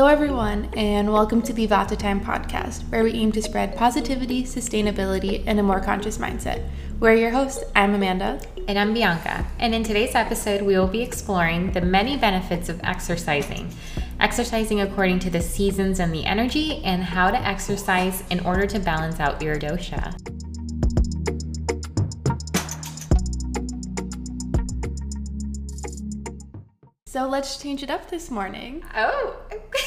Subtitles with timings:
[0.00, 4.44] Hello, everyone, and welcome to the Vata Time podcast, where we aim to spread positivity,
[4.44, 6.66] sustainability, and a more conscious mindset.
[6.98, 7.62] We're your hosts.
[7.76, 8.40] I'm Amanda.
[8.66, 9.46] And I'm Bianca.
[9.58, 13.70] And in today's episode, we will be exploring the many benefits of exercising,
[14.20, 18.78] exercising according to the seasons and the energy, and how to exercise in order to
[18.78, 20.16] balance out your dosha.
[27.04, 28.82] So let's change it up this morning.
[28.96, 29.36] Oh.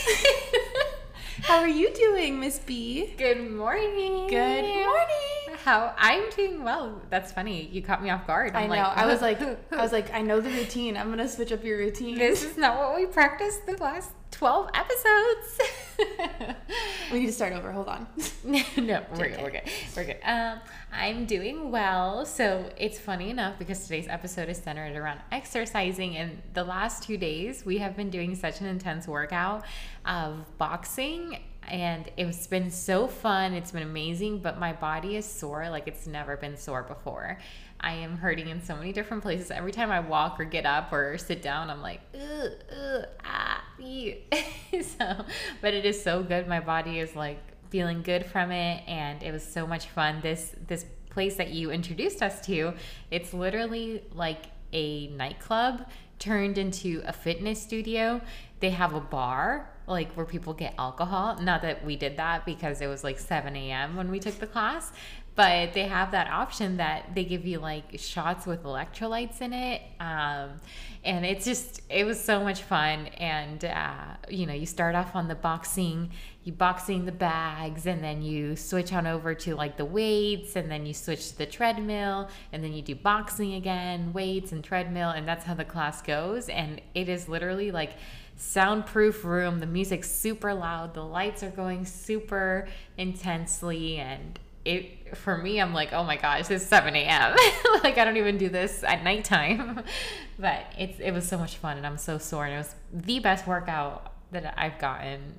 [1.43, 3.13] How are you doing, Miss B?
[3.17, 4.27] Good morning.
[4.27, 5.57] Good morning.
[5.63, 7.01] How I'm doing well.
[7.09, 7.69] That's funny.
[7.71, 8.55] You caught me off guard.
[8.55, 8.81] I'm i know.
[8.81, 10.97] Like, I was like, I was like, I know the routine.
[10.97, 12.17] I'm gonna switch up your routine.
[12.17, 15.59] This is not what we practiced the last 12 episodes.
[17.11, 17.71] we need to start over.
[17.71, 18.07] Hold on.
[18.43, 19.41] no, we're good.
[19.41, 19.69] We're good.
[19.95, 20.17] We're good.
[20.23, 20.59] Um,
[20.91, 22.25] I'm doing well.
[22.25, 26.17] So it's funny enough because today's episode is centered around exercising.
[26.17, 29.63] And the last two days, we have been doing such an intense workout
[30.05, 33.53] of boxing and it's been so fun.
[33.53, 37.37] It's been amazing, but my body is sore like it's never been sore before.
[37.83, 39.51] I am hurting in so many different places.
[39.51, 43.63] Every time I walk or get up or sit down, I'm like, ugh, ugh, ah,
[44.97, 45.25] so,
[45.61, 46.47] but it is so good.
[46.47, 47.39] My body is like
[47.69, 50.21] feeling good from it, and it was so much fun.
[50.21, 52.73] This this place that you introduced us to,
[53.11, 55.85] it's literally like a nightclub
[56.17, 58.21] turned into a fitness studio.
[58.61, 61.37] They have a bar like where people get alcohol.
[61.41, 63.95] Not that we did that because it was like 7 a.m.
[63.95, 64.91] when we took the class,
[65.35, 69.81] but they have that option that they give you like shots with electrolytes in it
[69.99, 70.59] um,
[71.05, 73.07] and it's just it was so much fun.
[73.17, 76.11] And uh, you know you start off on the boxing
[76.43, 80.69] you boxing the bags and then you switch on over to like the weights and
[80.69, 85.09] then you switch to the treadmill and then you do boxing again weights and treadmill
[85.11, 86.49] and that's how the class goes.
[86.49, 87.93] And it is literally like
[88.35, 89.59] soundproof room.
[89.59, 90.93] The music's super loud.
[90.93, 92.67] The lights are going super
[92.97, 93.97] intensely.
[93.97, 97.35] And it for me i'm like oh my gosh it's 7 a.m
[97.83, 99.83] like i don't even do this at nighttime.
[100.39, 103.19] But it's it was so much fun and i'm so sore and it was the
[103.19, 105.37] best workout that i've gotten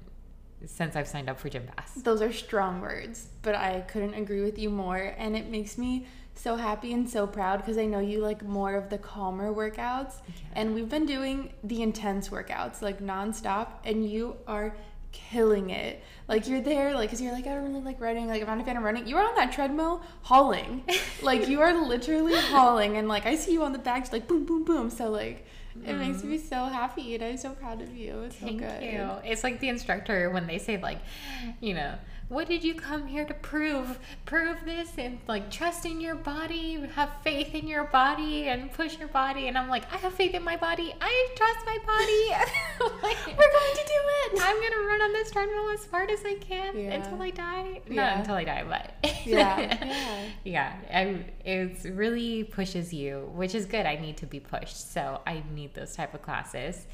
[0.66, 1.94] since i've signed up for gym pass.
[1.94, 6.06] Those are strong words but i couldn't agree with you more and it makes me
[6.34, 10.14] so happy and so proud because I know you like more of the calmer workouts.
[10.54, 14.76] And we've been doing the intense workouts like nonstop, and you are
[15.14, 16.02] killing it.
[16.28, 18.26] Like you're there, like, cause you're like, I don't really like running.
[18.26, 19.06] Like, I'm not a fan of running.
[19.06, 20.84] You are on that treadmill hauling.
[21.22, 22.96] like, you are literally hauling.
[22.96, 24.90] And like, I see you on the back, just like boom, boom, boom.
[24.90, 25.46] So, like,
[25.84, 25.98] it mm.
[25.98, 27.14] makes me so happy.
[27.14, 28.20] And I'm so proud of you.
[28.22, 28.82] It's Thank so good.
[28.82, 29.10] you.
[29.24, 31.00] It's like the instructor when they say, like,
[31.60, 31.94] you know,
[32.28, 33.98] what did you come here to prove?
[34.24, 38.98] Prove this and like trust in your body, have faith in your body, and push
[38.98, 39.48] your body.
[39.48, 40.94] And I'm like, I have faith in my body.
[41.00, 42.98] I trust my body.
[43.02, 44.00] like, We're going to do
[44.32, 44.40] it.
[44.42, 46.94] I'm gonna run on this treadmill as hard as I can yeah.
[46.94, 47.80] until I die.
[47.88, 47.94] Yeah.
[47.94, 51.16] Not until I die, but yeah, yeah, yeah.
[51.44, 53.86] It really pushes you, which is good.
[53.86, 56.86] I need to be pushed, so I need those type of classes.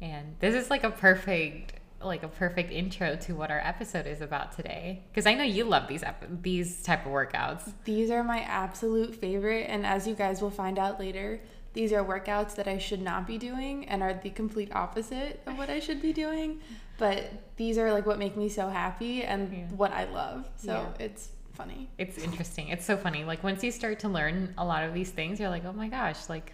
[0.00, 4.20] And this is like a perfect like a perfect intro to what our episode is
[4.20, 5.02] about today.
[5.10, 6.04] Because i know you love these
[6.42, 7.72] these type of workouts.
[7.84, 11.40] These are my absolute favorite and as you guys will find out later
[11.72, 15.58] these are workouts that i should not be doing and are the complete opposite of
[15.58, 16.60] what i should be doing.
[16.98, 19.64] But these are like what make me so happy and yeah.
[19.76, 20.46] what i love.
[20.56, 21.04] So yeah.
[21.04, 21.88] it's funny.
[21.96, 22.68] It's interesting.
[22.68, 23.24] It's so funny.
[23.24, 25.88] Like once you start to learn a lot of these things you're like oh my
[25.88, 26.52] gosh like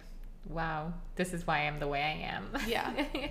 [0.49, 3.05] wow this is why i'm the way i am yeah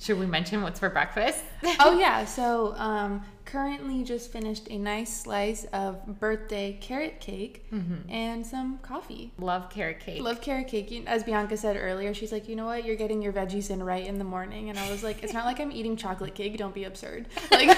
[0.00, 1.44] Should we mention what's for breakfast?
[1.78, 8.10] oh yeah, so um, currently just finished a nice slice of birthday carrot cake mm-hmm.
[8.10, 9.34] and some coffee.
[9.36, 10.22] Love carrot cake.
[10.22, 11.04] Love carrot cake.
[11.06, 14.06] As Bianca said earlier, she's like, you know what, you're getting your veggies in right
[14.06, 16.56] in the morning, and I was like, it's not like I'm eating chocolate cake.
[16.56, 17.26] Don't be absurd.
[17.50, 17.76] Like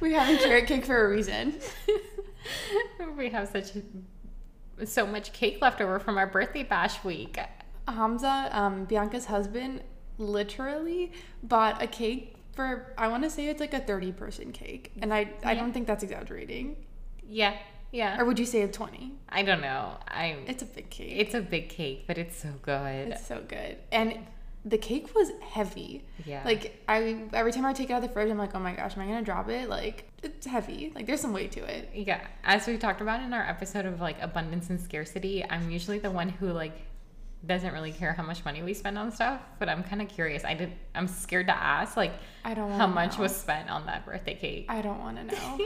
[0.00, 1.60] we're having carrot cake for a reason.
[3.18, 3.72] we have such
[4.84, 7.38] so much cake left over from our birthday bash week.
[7.86, 9.82] Hamza, um, Bianca's husband,
[10.18, 11.12] literally
[11.42, 15.14] bought a cake for I want to say it's like a 30 person cake and
[15.14, 16.76] I I don't think that's exaggerating.
[17.26, 17.56] Yeah.
[17.92, 18.20] Yeah.
[18.20, 19.12] Or would you say a 20?
[19.28, 19.96] I don't know.
[20.06, 21.14] I It's a big cake.
[21.16, 23.08] It's a big cake, but it's so good.
[23.08, 23.78] It's so good.
[23.90, 24.26] And
[24.64, 26.04] the cake was heavy.
[26.24, 26.42] Yeah.
[26.44, 28.74] Like I every time I take it out of the fridge, I'm like, oh my
[28.74, 29.68] gosh, am I gonna drop it?
[29.68, 30.92] Like it's heavy.
[30.94, 31.90] Like there's some weight to it.
[31.94, 32.26] Yeah.
[32.44, 36.10] As we talked about in our episode of like abundance and scarcity, I'm usually the
[36.10, 36.82] one who like
[37.46, 40.44] doesn't really care how much money we spend on stuff, but I'm kind of curious.
[40.44, 40.72] I did.
[40.94, 42.12] I'm scared to ask, like,
[42.44, 43.22] I don't how much know.
[43.22, 44.66] was spent on that birthday cake.
[44.68, 45.58] I don't want to know.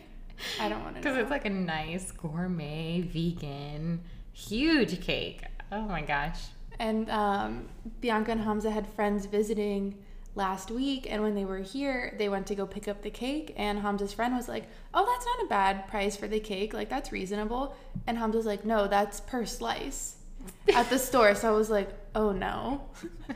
[0.60, 4.02] I don't want to because it's like a nice gourmet vegan
[4.32, 5.42] huge cake.
[5.70, 6.38] Oh my gosh!
[6.82, 7.68] And um,
[8.00, 9.94] Bianca and Hamza had friends visiting
[10.34, 13.52] last week and when they were here they went to go pick up the cake
[13.58, 14.64] and hamza's friend was like
[14.94, 17.76] oh that's not a bad price for the cake like that's reasonable.
[18.06, 20.16] And hamza's like no that's per slice
[20.74, 21.34] at the store.
[21.34, 22.82] So i was like oh no.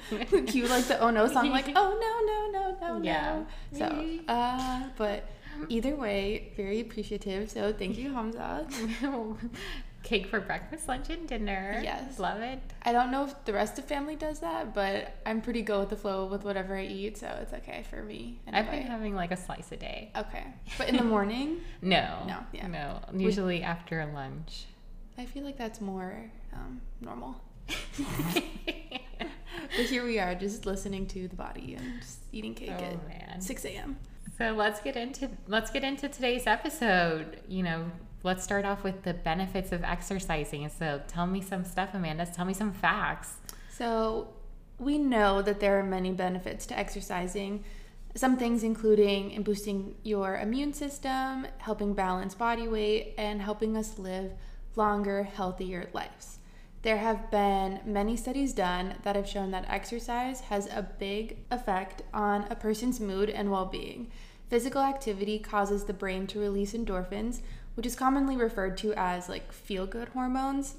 [0.47, 3.43] Cue like the oh no song like oh no no no no Yeah.
[3.73, 3.89] no so
[4.27, 5.29] uh but
[5.69, 7.51] either way very appreciative.
[7.51, 8.67] So thank you hamza
[10.07, 11.81] Cake for breakfast, lunch, and dinner.
[11.83, 12.19] Yes.
[12.21, 12.61] Love it.
[12.83, 15.91] I don't know if the rest of family does that, but I'm pretty go with
[15.91, 18.41] the flow with whatever I eat, so it's okay for me.
[18.53, 20.13] I've been having like a slice a day.
[20.17, 20.45] okay,
[20.79, 22.23] but in the morning, No.
[22.27, 22.69] No, yeah.
[22.69, 23.01] No.
[23.15, 24.67] Usually after lunch.
[25.19, 27.41] I feel like that's more um, normal.
[29.77, 33.09] But here we are, just listening to the body and just eating cake Oh, at
[33.09, 33.41] man.
[33.41, 33.97] 6 a.m.
[34.39, 37.41] So let's get into let's get into today's episode.
[37.49, 37.91] You know,
[38.27, 40.69] let's start off with the benefits of exercising.
[40.69, 42.27] So tell me some stuff, Amanda.
[42.27, 43.37] Tell me some facts.
[43.71, 44.29] So
[44.79, 47.65] we know that there are many benefits to exercising.
[48.17, 53.99] Some things including in boosting your immune system, helping balance body weight, and helping us
[53.99, 54.33] live
[54.75, 56.39] longer, healthier lives.
[56.83, 62.03] There have been many studies done that have shown that exercise has a big effect
[62.13, 64.11] on a person's mood and well being.
[64.49, 67.41] Physical activity causes the brain to release endorphins,
[67.77, 70.75] which is commonly referred to as like feel good hormones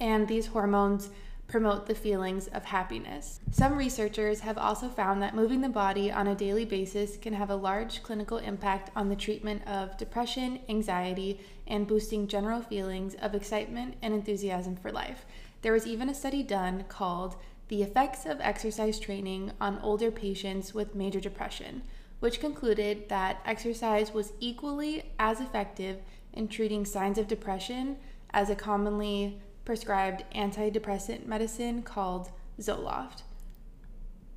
[0.00, 1.10] and these hormones
[1.46, 3.40] promote the feelings of happiness.
[3.50, 7.50] Some researchers have also found that moving the body on a daily basis can have
[7.50, 13.34] a large clinical impact on the treatment of depression, anxiety, and boosting general feelings of
[13.34, 15.26] excitement and enthusiasm for life.
[15.62, 17.36] There was even a study done called
[17.68, 21.82] The Effects of Exercise Training on Older Patients with Major Depression,
[22.20, 25.98] which concluded that exercise was equally as effective
[26.34, 27.96] in treating signs of depression
[28.30, 33.22] as a commonly prescribed antidepressant medicine called Zoloft.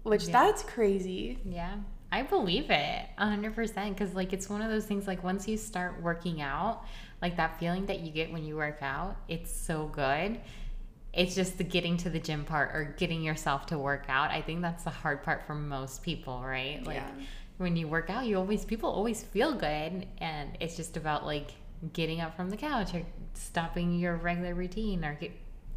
[0.03, 0.31] Which Yeah.
[0.31, 1.39] that's crazy.
[1.43, 1.77] Yeah.
[2.11, 6.01] I believe it 100% because, like, it's one of those things, like, once you start
[6.01, 6.85] working out,
[7.21, 10.39] like, that feeling that you get when you work out, it's so good.
[11.11, 14.31] It's just the getting to the gym part or getting yourself to work out.
[14.31, 16.81] I think that's the hard part for most people, right?
[16.85, 17.11] Like, Yeah.
[17.57, 20.07] when you work out, you always, people always feel good.
[20.19, 21.51] And it's just about, like,
[21.93, 23.03] getting up from the couch or
[23.33, 25.31] stopping your regular routine or get,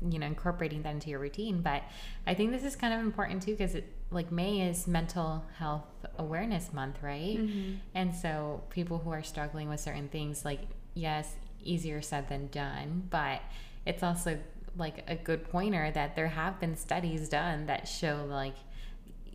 [0.08, 1.82] you know incorporating that into your routine but
[2.26, 5.84] i think this is kind of important too because it like may is mental health
[6.18, 7.74] awareness month right Mm-hmm.
[7.94, 10.60] and so people who are struggling with certain things like
[10.94, 13.42] yes easier said than done but
[13.84, 14.38] it's also
[14.76, 18.54] like a good pointer that there have been studies done that show like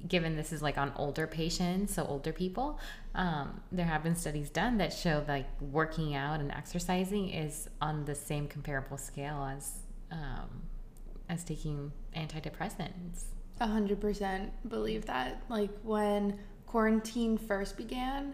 [0.07, 2.79] given this is like on older patients so older people
[3.15, 8.05] um, there have been studies done that show like working out and exercising is on
[8.05, 9.79] the same comparable scale as
[10.11, 10.63] um,
[11.29, 13.25] as taking antidepressants
[13.61, 15.41] A hundred percent believe that.
[15.49, 16.37] Like when
[16.67, 18.33] quarantine first began,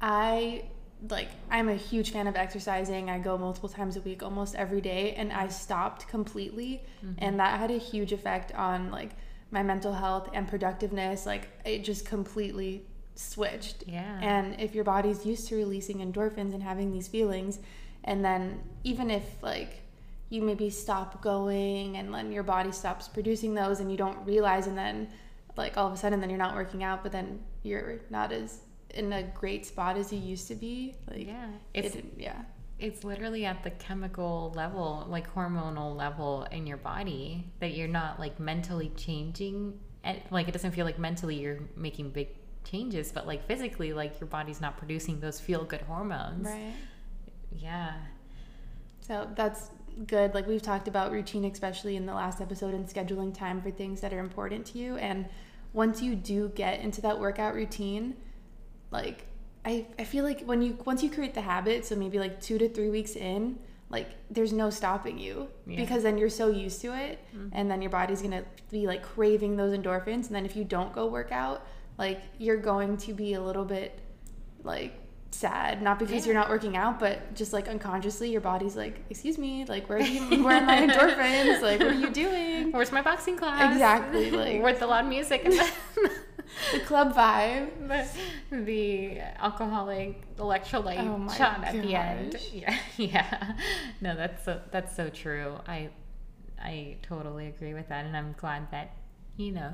[0.00, 0.64] I
[1.10, 3.10] like I'm a huge fan of exercising.
[3.10, 6.82] I go multiple times a week, almost every day, and I stopped completely,
[7.18, 9.10] and that had a huge effect on like
[9.56, 11.24] my mental health and productiveness.
[11.24, 13.84] Like it just completely switched.
[13.86, 17.58] yeah And if your body's used to releasing endorphins and having these feelings,
[18.04, 19.80] and then even if like
[20.28, 24.66] you maybe stop going and then your body stops producing those and you don't realize
[24.66, 25.08] and then
[25.56, 28.60] like all of a sudden then you're not working out but then you're not as
[28.90, 32.42] in a great spot as you used to be like yeah it's it, yeah
[32.78, 38.20] it's literally at the chemical level like hormonal level in your body that you're not
[38.20, 42.28] like mentally changing and like it doesn't feel like mentally you're making big
[42.64, 46.74] changes but like physically like your body's not producing those feel good hormones right
[47.50, 47.94] yeah
[49.00, 49.70] So that's
[50.06, 50.34] good.
[50.34, 54.00] Like we've talked about routine, especially in the last episode, and scheduling time for things
[54.00, 54.96] that are important to you.
[54.96, 55.28] And
[55.72, 58.16] once you do get into that workout routine,
[58.90, 59.26] like
[59.66, 62.56] I, I feel like when you once you create the habit, so maybe like two
[62.58, 63.58] to three weeks in,
[63.90, 65.76] like there's no stopping you Yeah.
[65.80, 67.48] because then you're so used to it, mm-hmm.
[67.52, 70.26] and then your body's gonna be like craving those endorphins.
[70.28, 71.66] And then if you don't go work out,
[71.98, 73.98] like you're going to be a little bit
[74.62, 74.94] like
[75.32, 76.32] sad not because Yeah.
[76.32, 79.98] you're not working out but just like unconsciously your body's like excuse me like where
[79.98, 83.72] are, you, where are my endorphins like what are you doing where's my boxing class
[83.72, 85.54] Exactly, like- where's the loud music and
[86.72, 87.88] the club vibe
[88.50, 92.36] the, the alcoholic electrolyte Oh shot at the end.
[92.52, 93.52] Yeah, yeah.
[94.00, 95.56] No, that's so that's so true.
[95.66, 95.90] I
[96.62, 98.92] I totally agree with that, and I'm glad that
[99.36, 99.72] you know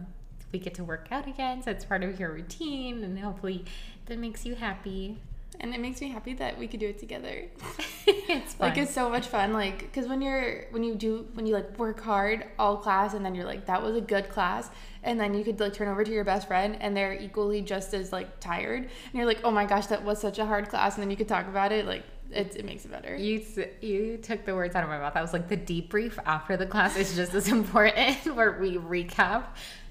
[0.52, 1.62] we get to work out again.
[1.62, 3.64] So it's part of your routine, and hopefully
[4.06, 5.18] that makes you happy.
[5.62, 7.44] And it makes me happy that we could do it together.
[8.06, 8.68] it's fun.
[8.68, 11.78] like it's so much fun like because when you're when you do when you like
[11.78, 14.70] work hard all class and then you're like that was a good class
[15.04, 17.94] and then you could like turn over to your best friend and they're equally just
[17.94, 20.94] as like tired and you're like oh my gosh that was such a hard class
[20.94, 22.02] and then you could talk about it like
[22.34, 23.44] it, it makes it better You
[23.80, 25.14] you took the words out of my mouth.
[25.16, 29.44] I was like, the debrief after the class is just as important, where we recap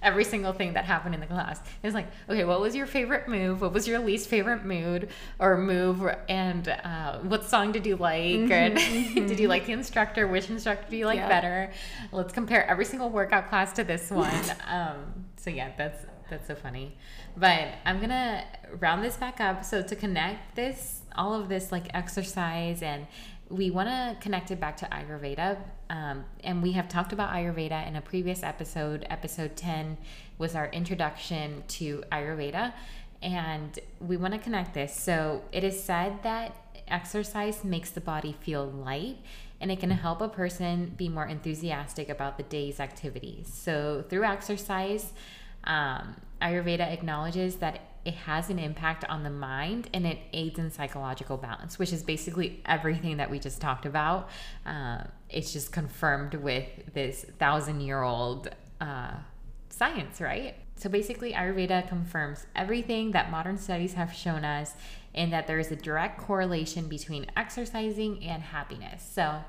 [0.04, 1.62] every single thing that happened in the class.
[1.84, 3.62] It's like, okay, what was your favorite move?
[3.62, 6.04] What was your least favorite mood or move?
[6.28, 8.24] And uh, what song did you like?
[8.50, 10.28] Mm-hmm, and did you like the instructor?
[10.28, 11.28] Which instructor do you like Yeah.
[11.30, 11.72] better?
[12.12, 14.34] Let's compare every single workout class to this one.
[14.68, 14.98] um,
[15.38, 16.98] so yeah, that's that's so funny.
[17.38, 18.44] But I'm gonna
[18.80, 19.64] round this back up.
[19.64, 23.06] So to connect this, all of this like exercise and
[23.50, 25.58] we want to connect it back to Ayurveda.
[25.90, 29.06] Um, and we have talked about Ayurveda in a previous episode.
[29.10, 29.98] Episode 10
[30.38, 32.74] was our introduction to Ayurveda.
[33.22, 34.96] And we want to connect this.
[34.96, 36.56] So it is said that
[36.88, 39.18] exercise makes the body feel light
[39.60, 43.52] and it can help a person be more enthusiastic about the day's activities.
[43.54, 45.14] So through exercise,
[45.64, 50.72] um, Ayurveda acknowledges that it has an impact on the mind and it aids in
[50.72, 54.30] psychological balance, which is basically everything that we just talked about.
[54.66, 58.50] Uh, it's just confirmed with this thousand year old
[58.80, 59.14] uh,
[59.70, 60.56] science, right?
[60.76, 64.74] So basically, Ayurveda confirms everything that modern studies have shown us,
[65.14, 69.08] and that there is a direct correlation between exercising and happiness.
[69.14, 69.44] So,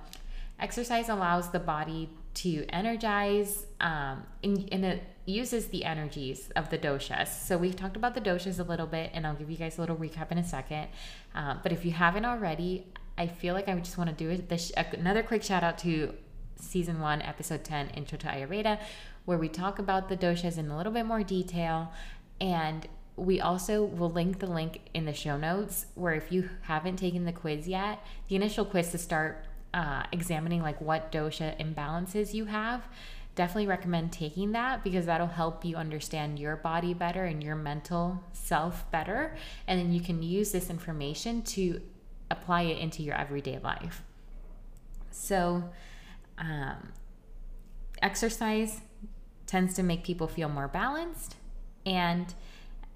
[0.60, 6.78] exercise allows the body to energize, um, and, and it uses the energies of the
[6.78, 7.28] doshas.
[7.28, 9.80] So, we've talked about the doshas a little bit, and I'll give you guys a
[9.80, 10.88] little recap in a second.
[11.34, 12.86] Uh, but if you haven't already,
[13.16, 14.42] I feel like I just want to do.
[14.42, 16.14] This, another quick shout out to
[16.56, 18.80] season one, episode 10, Intro to Ayurveda,
[19.24, 21.92] where we talk about the doshas in a little bit more detail.
[22.40, 26.96] And we also will link the link in the show notes where if you haven't
[26.96, 32.34] taken the quiz yet, the initial quiz to start uh, examining like what dosha imbalances
[32.34, 32.82] you have,
[33.34, 38.22] definitely recommend taking that because that'll help you understand your body better and your mental
[38.32, 39.36] self better.
[39.66, 41.80] And then you can use this information to
[42.30, 44.02] apply it into your everyday life.
[45.10, 45.64] So,
[46.38, 46.92] um,
[48.00, 48.80] exercise
[49.46, 51.36] tends to make people feel more balanced.
[51.84, 52.32] And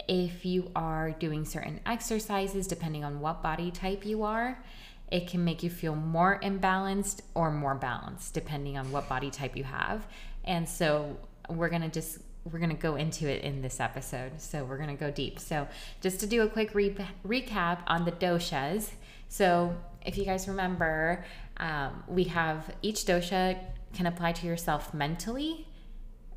[0.07, 4.63] if you are doing certain exercises, depending on what body type you are,
[5.11, 9.55] it can make you feel more imbalanced or more balanced, depending on what body type
[9.55, 10.05] you have.
[10.47, 11.17] And so
[11.49, 12.19] we're going to just
[12.51, 14.31] we're going to go into it in this episode.
[14.41, 15.37] So we're going to go deep.
[15.39, 15.67] So
[16.01, 18.91] just to do a quick re- recap on the doshas.
[19.27, 19.75] So
[20.05, 21.25] if you guys remember,
[21.57, 23.59] um, we have each dosha
[23.93, 25.67] can apply to yourself mentally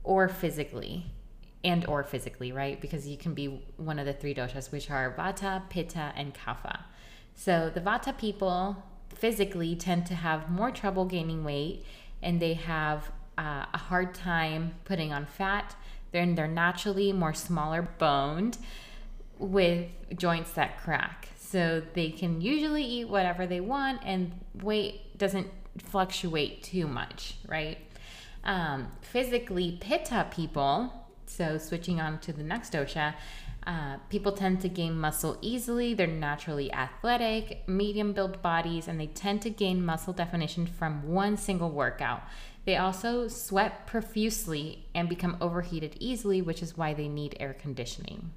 [0.03, 1.07] or physically
[1.63, 5.15] and or physically right because you can be one of the three doshas which are
[5.19, 6.85] vata pitta and kapha
[7.35, 8.83] so the vata people
[9.15, 11.85] physically tend to have more trouble gaining weight
[12.23, 15.75] and they have uh, a hard time putting on fat.
[16.13, 18.59] They're, they're naturally more smaller boned
[19.39, 21.29] with joints that crack.
[21.39, 24.33] So they can usually eat whatever they want and
[24.63, 27.79] weight doesn't fluctuate too much right?
[28.45, 30.93] Um, physically pitta people
[31.27, 33.15] so switching on to the next dosha
[33.67, 35.93] uh, people tend to gain muscle easily.
[35.93, 41.37] They're naturally athletic medium built bodies and they tend to gain muscle definition from one
[41.37, 42.23] single workout
[42.65, 48.31] they also sweat profusely and become overheated easily which is why they need air conditioning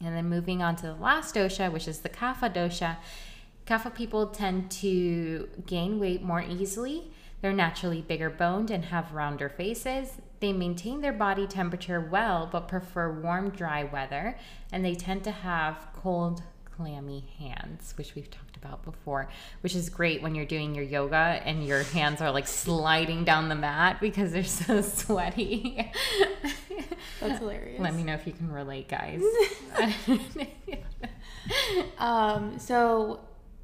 [0.00, 2.96] and then moving on to the last dosha which is the kapha dosha
[3.66, 7.10] kapha people tend to gain weight more easily
[7.44, 10.12] they're naturally bigger boned and have rounder faces.
[10.40, 14.38] They maintain their body temperature well, but prefer warm, dry weather.
[14.72, 16.42] And they tend to have cold,
[16.76, 19.28] clammy hands, which we've talked about before,
[19.60, 23.48] which is great when you're doing your yoga and your hands are like sliding down
[23.48, 25.92] the mat because they're so sweaty.
[27.20, 27.80] That's hilarious.
[27.80, 29.22] Let me know if you can relate, guys.
[31.98, 33.20] Um, so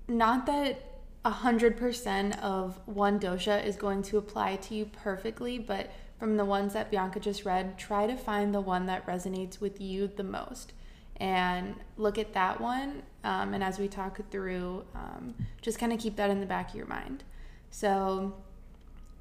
[0.06, 5.58] not that a hundred percent of one dosha is going to apply to you perfectly,
[5.58, 9.60] but from the ones that Bianca just read, try to find the one that resonates
[9.60, 10.74] with you the most
[11.20, 13.02] and look at that one.
[13.22, 16.70] Um, and as we talk through, um, just kind of keep that in the back
[16.70, 17.22] of your mind.
[17.70, 18.34] So,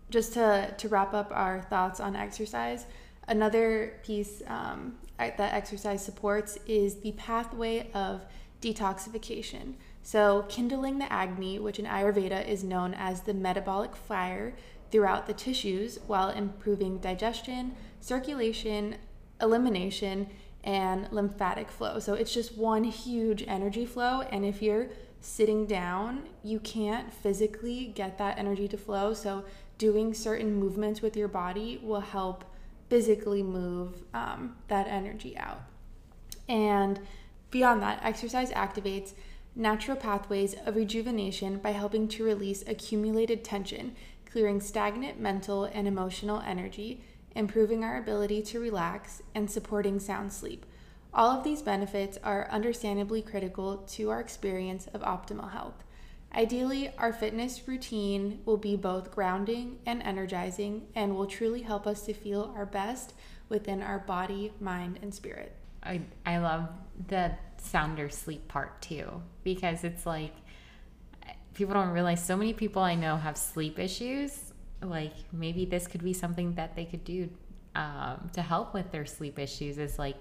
[0.09, 2.85] just to, to wrap up our thoughts on exercise,
[3.27, 8.25] another piece um, that exercise supports is the pathway of
[8.61, 9.75] detoxification.
[10.01, 14.55] So, kindling the Agni, which in Ayurveda is known as the metabolic fire,
[14.91, 18.95] throughout the tissues while improving digestion, circulation,
[19.41, 20.27] elimination,
[20.63, 21.99] and lymphatic flow.
[21.99, 24.21] So it's just one huge energy flow.
[24.21, 24.89] And if you're
[25.21, 29.13] sitting down, you can't physically get that energy to flow.
[29.13, 29.45] So
[29.77, 32.43] doing certain movements with your body will help
[32.89, 35.61] physically move um, that energy out.
[36.47, 36.99] And
[37.51, 39.13] beyond that, exercise activates
[39.55, 46.41] natural pathways of rejuvenation by helping to release accumulated tension, clearing stagnant mental and emotional
[46.45, 47.03] energy,
[47.39, 50.65] improving our ability to relax, and supporting sound sleep.
[51.13, 55.85] All of these benefits are understandably critical to our experience of optimal health.
[56.35, 62.01] Ideally, our fitness routine will be both grounding and energizing and will truly help us
[62.01, 63.13] to feel our best
[63.47, 65.55] within our body, mind, and spirit.
[65.81, 66.67] I, I love
[67.07, 70.33] the sounder sleep part too because it's like
[71.53, 74.48] people don't realize so many people I know have sleep issues.
[74.81, 77.29] Like maybe this could be something that they could do
[77.75, 80.17] um, to help with their sleep issues is like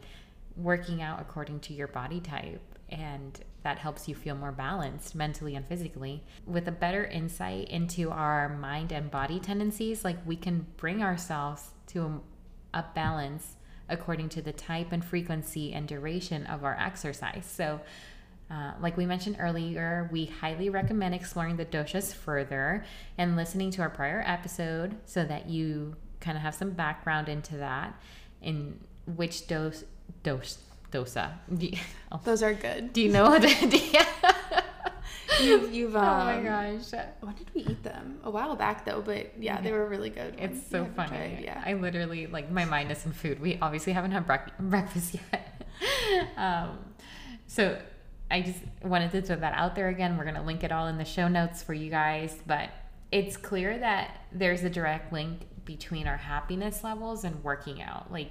[0.56, 2.60] working out according to your body type.
[2.90, 6.24] And that helps you feel more balanced mentally and physically.
[6.46, 11.70] With a better insight into our mind and body tendencies like we can bring ourselves
[11.88, 12.22] to
[12.74, 13.56] a, a balance
[13.88, 17.46] according to the type and frequency and duration of our exercise.
[17.50, 17.80] So
[18.50, 22.84] uh, like we mentioned earlier, we highly recommend exploring the doshas further
[23.18, 27.56] and listening to our prior episode so that you kind of have some background into
[27.58, 27.94] that
[28.40, 28.78] in
[29.16, 29.84] which dose
[30.22, 30.58] dose
[30.90, 31.32] dosa.
[31.58, 31.72] You,
[32.12, 32.20] oh.
[32.24, 32.92] Those are good.
[32.92, 33.42] Do you know what?
[35.42, 36.92] you've, you've um, oh my gosh.
[37.20, 38.18] When did we eat them?
[38.24, 39.60] A while back though, but yeah, yeah.
[39.60, 40.36] they were really good.
[40.38, 41.10] It's so funny.
[41.10, 41.62] Tried, yeah.
[41.66, 43.40] I literally like my mind is in food.
[43.40, 45.62] We obviously haven't had bre- breakfast yet.
[46.38, 46.78] um,
[47.46, 47.78] so
[48.30, 50.16] I just wanted to throw that out there again.
[50.16, 52.70] We're gonna link it all in the show notes for you guys, but
[53.10, 58.12] it's clear that there's a direct link between our happiness levels and working out.
[58.12, 58.30] Like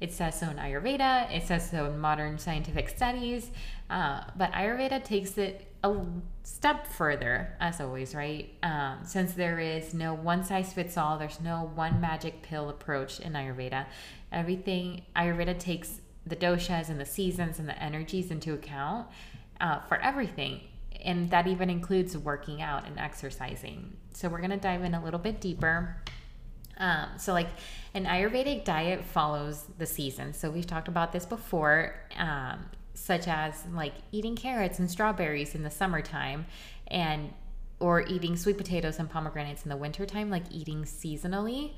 [0.00, 3.50] it says so in Ayurveda, it says so in modern scientific studies,
[3.90, 5.94] uh, but Ayurveda takes it a
[6.42, 8.50] step further, as always, right?
[8.62, 13.20] Um, since there is no one size fits all, there's no one magic pill approach
[13.20, 13.86] in Ayurveda.
[14.32, 19.06] Everything, Ayurveda takes the doshas and the seasons and the energies into account
[19.60, 20.60] uh, for everything.
[21.04, 23.96] And that even includes working out and exercising.
[24.12, 25.96] So, we're going to dive in a little bit deeper.
[26.78, 27.48] Um, so, like
[27.94, 30.32] an Ayurvedic diet follows the season.
[30.32, 35.62] So, we've talked about this before, um, such as like eating carrots and strawberries in
[35.62, 36.46] the summertime,
[36.86, 37.32] and
[37.80, 41.72] or eating sweet potatoes and pomegranates in the wintertime, like eating seasonally.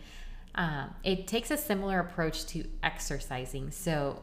[0.54, 3.70] Um, it takes a similar approach to exercising.
[3.70, 4.22] So,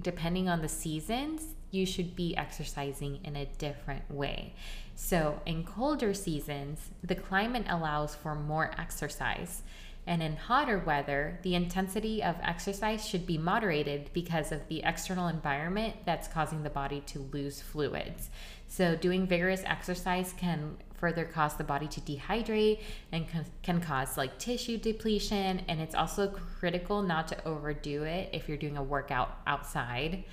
[0.00, 4.54] depending on the seasons, you should be exercising in a different way.
[4.94, 9.62] So, in colder seasons, the climate allows for more exercise.
[10.06, 15.28] And in hotter weather, the intensity of exercise should be moderated because of the external
[15.28, 18.30] environment that's causing the body to lose fluids.
[18.66, 22.80] So, doing vigorous exercise can further cause the body to dehydrate
[23.12, 23.26] and
[23.62, 25.62] can cause like tissue depletion.
[25.68, 26.28] And it's also
[26.58, 30.24] critical not to overdo it if you're doing a workout outside.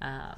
[0.00, 0.36] Um,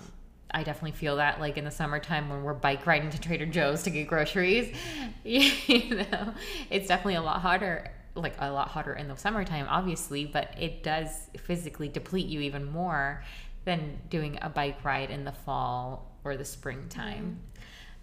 [0.51, 3.83] I definitely feel that like in the summertime when we're bike riding to Trader Joe's
[3.85, 4.75] to get groceries,
[5.25, 6.35] you know,
[6.71, 10.83] it's definitely a lot harder like a lot hotter in the summertime, obviously, but it
[10.83, 13.23] does physically deplete you even more
[13.65, 17.39] than doing a bike ride in the fall or the springtime.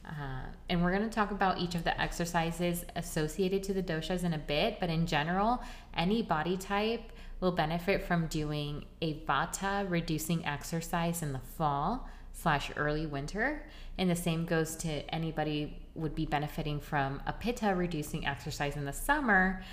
[0.05, 0.09] Mm.
[0.09, 4.23] Uh, and we're going to talk about each of the exercises associated to the doshas
[4.23, 5.63] in a bit, but in general,
[5.95, 12.07] any body type will benefit from doing a vata reducing exercise in the fall
[12.43, 13.65] slash early winter.
[13.97, 18.85] And the same goes to anybody would be benefiting from a pitta reducing exercise in
[18.85, 19.63] the summer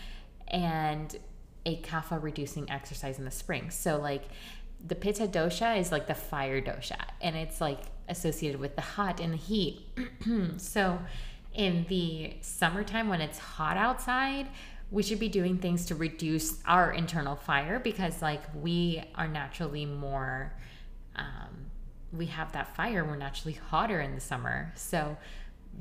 [0.49, 1.17] and
[1.67, 3.71] a kapha reducing exercise in the spring.
[3.71, 4.25] So like
[4.87, 9.21] the pitta dosha is like the fire dosha and it's like associated with the hot
[9.21, 9.87] and the heat.
[10.57, 10.99] so
[11.55, 14.49] in the summertime when it's hot outside,
[14.91, 19.87] we should be doing things to reduce our internal fire because like we are naturally
[19.87, 20.53] more
[21.17, 21.70] um,
[22.13, 25.17] we have that fire we're naturally hotter in the summer so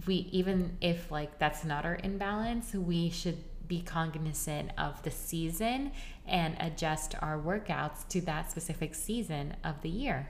[0.05, 3.37] we even if like that's not our imbalance we should
[3.69, 5.93] be cognizant of the season
[6.27, 10.29] and adjust our workouts to that specific season of the year.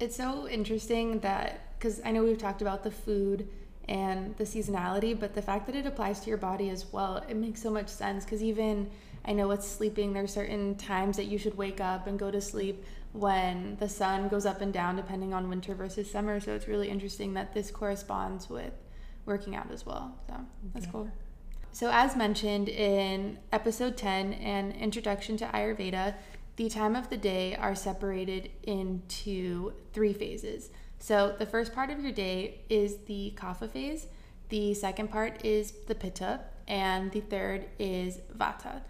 [0.00, 3.46] It's so interesting that because I know we've talked about the food
[3.88, 7.36] and the seasonality, but the fact that it applies to your body as well, it
[7.36, 8.90] makes so much sense because even
[9.24, 12.40] I know with sleeping, there's certain times that you should wake up and go to
[12.40, 16.40] sleep when the sun goes up and down depending on winter versus summer.
[16.40, 18.72] So it's really interesting that this corresponds with
[19.26, 20.18] working out as well.
[20.26, 20.34] So
[20.74, 20.92] that's yeah.
[20.92, 21.10] cool.
[21.74, 26.14] So, as mentioned in episode 10 and Introduction to Ayurveda,
[26.56, 30.70] the time of the day are separated into three phases.
[30.98, 34.06] So the first part of your day is the kapha phase,
[34.50, 38.82] the second part is the pitta, and the third is vata.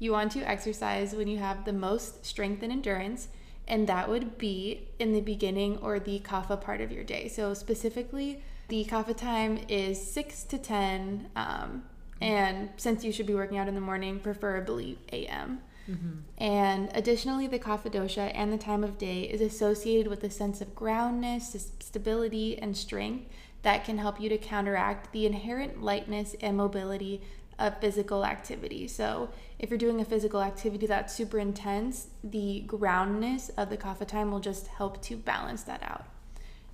[0.00, 3.28] You want to exercise when you have the most strength and endurance,
[3.66, 7.28] and that would be in the beginning or the kapha part of your day.
[7.28, 11.84] So specifically, the kapha time is 6 to 10, um,
[12.20, 15.60] and since you should be working out in the morning, preferably AM.
[15.90, 16.42] Mm-hmm.
[16.42, 20.60] And additionally, the kapha dosha and the time of day is associated with a sense
[20.60, 23.28] of groundness, stability, and strength
[23.62, 27.22] that can help you to counteract the inherent lightness and mobility
[27.58, 28.88] of physical activity.
[28.88, 34.06] So, if you're doing a physical activity that's super intense, the groundness of the kapha
[34.06, 36.04] time will just help to balance that out.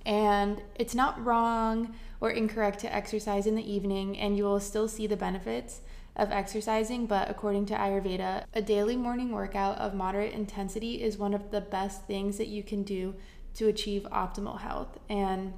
[0.05, 4.87] And it's not wrong or incorrect to exercise in the evening, and you will still
[4.87, 5.81] see the benefits
[6.15, 11.33] of exercising, but according to Ayurveda, a daily morning workout of moderate intensity is one
[11.33, 13.15] of the best things that you can do
[13.55, 14.99] to achieve optimal health.
[15.09, 15.53] And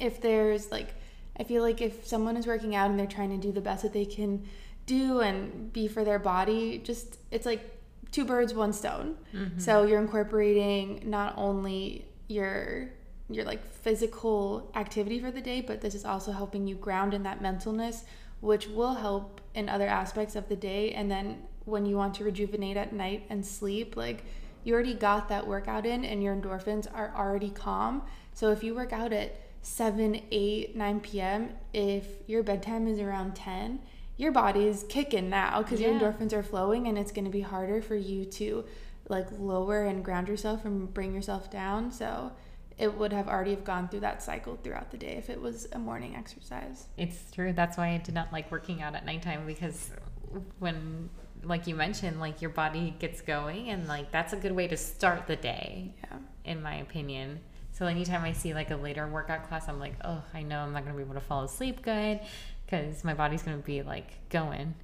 [0.00, 0.94] if there's like,
[1.38, 3.82] I feel like if someone is working out and they're trying to do the best
[3.82, 4.46] that they can
[4.86, 7.78] do and be for their body, just it's like
[8.12, 9.16] two birds, one stone.
[9.34, 9.58] Mm-hmm.
[9.58, 12.90] So you're incorporating not only your
[13.30, 17.22] your like physical activity for the day, but this is also helping you ground in
[17.22, 18.04] that mentalness,
[18.40, 20.92] which will help in other aspects of the day.
[20.92, 24.24] And then when you want to rejuvenate at night and sleep, like
[24.62, 28.02] you already got that workout in and your endorphins are already calm.
[28.34, 33.34] So if you work out at 7, 8, 9 p.m., if your bedtime is around
[33.34, 33.80] 10,
[34.16, 35.88] your body is kicking now because yeah.
[35.88, 38.64] your endorphins are flowing and it's going to be harder for you to
[39.08, 41.90] like lower and ground yourself and bring yourself down.
[41.90, 42.32] So
[42.76, 45.66] it would have already have gone through that cycle throughout the day if it was
[45.72, 46.88] a morning exercise.
[46.98, 47.54] It's true.
[47.54, 49.90] That's why I did not like working out at nighttime because
[50.58, 51.08] when
[51.42, 54.76] like you mentioned, like your body gets going and like that's a good way to
[54.76, 55.94] start the day.
[56.04, 56.18] Yeah.
[56.44, 57.40] In my opinion.
[57.74, 60.72] So anytime I see like a later workout class, I'm like, oh, I know I'm
[60.72, 62.20] not gonna be able to fall asleep good
[62.64, 64.74] because my body's gonna be like going.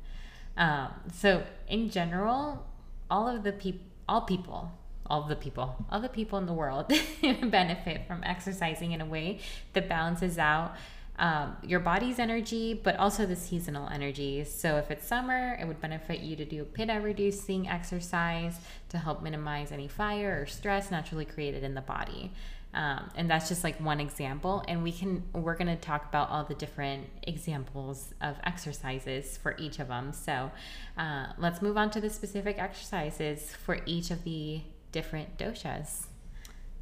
[0.57, 2.67] Um, so in general,
[3.09, 4.73] all of the people, all people,
[5.07, 9.39] all the people, all the people in the world benefit from exercising in a way
[9.73, 10.75] that balances out
[11.21, 14.43] um, your body's energy, but also the seasonal energy.
[14.45, 19.23] So, if it's summer, it would benefit you to do pitta reducing exercise to help
[19.23, 22.33] minimize any fire or stress naturally created in the body.
[22.73, 24.65] Um, and that's just like one example.
[24.69, 29.57] And we can, we're going to talk about all the different examples of exercises for
[29.59, 30.13] each of them.
[30.13, 30.51] So,
[30.97, 36.07] uh, let's move on to the specific exercises for each of the different doshas.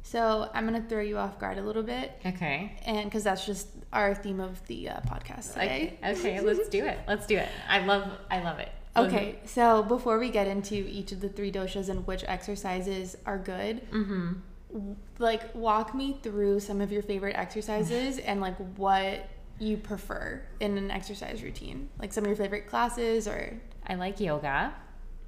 [0.01, 2.19] So I'm gonna throw you off guard a little bit.
[2.25, 2.75] Okay.
[2.85, 5.99] And because that's just our theme of the uh, podcast today.
[6.03, 6.19] Okay.
[6.19, 6.97] okay, let's do it.
[7.07, 7.47] Let's do it.
[7.69, 8.09] I love.
[8.31, 8.69] I love it.
[8.97, 13.37] Okay, so before we get into each of the three doshas and which exercises are
[13.37, 14.33] good, mm-hmm.
[15.17, 19.27] Like walk me through some of your favorite exercises and like what
[19.59, 23.59] you prefer in an exercise routine, like some of your favorite classes or.
[23.87, 24.73] I like yoga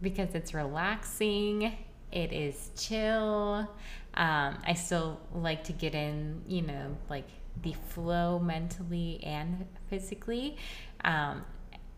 [0.02, 1.76] because it's relaxing
[2.12, 3.68] it is chill.
[4.14, 7.28] Um, I still like to get in, you know, like
[7.62, 10.58] the flow mentally and physically.
[11.06, 11.44] Um,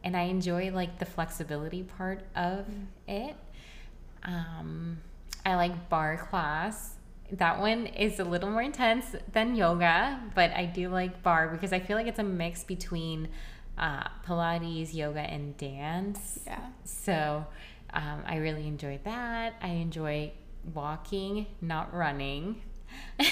[0.03, 2.67] and I enjoy like the flexibility part of
[3.07, 3.35] it.
[4.23, 4.99] Um,
[5.45, 6.95] I like barre class.
[7.31, 11.73] That one is a little more intense than yoga, but I do like barre because
[11.73, 13.29] I feel like it's a mix between
[13.77, 16.39] uh, Pilates, yoga, and dance.
[16.45, 16.67] Yeah.
[16.83, 17.45] So
[17.93, 19.55] um, I really enjoy that.
[19.61, 20.31] I enjoy
[20.73, 22.61] walking, not running.
[23.19, 23.23] uh,